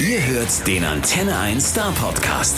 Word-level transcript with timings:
Ihr 0.00 0.26
hört 0.26 0.66
den 0.66 0.82
Antenne 0.82 1.38
1 1.38 1.72
Star 1.72 1.92
Podcast. 1.92 2.56